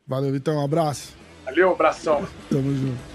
[0.06, 0.58] Valeu, então.
[0.58, 1.16] Um abraço.
[1.46, 2.28] Valeu, abração.
[2.50, 3.13] Tamo junto.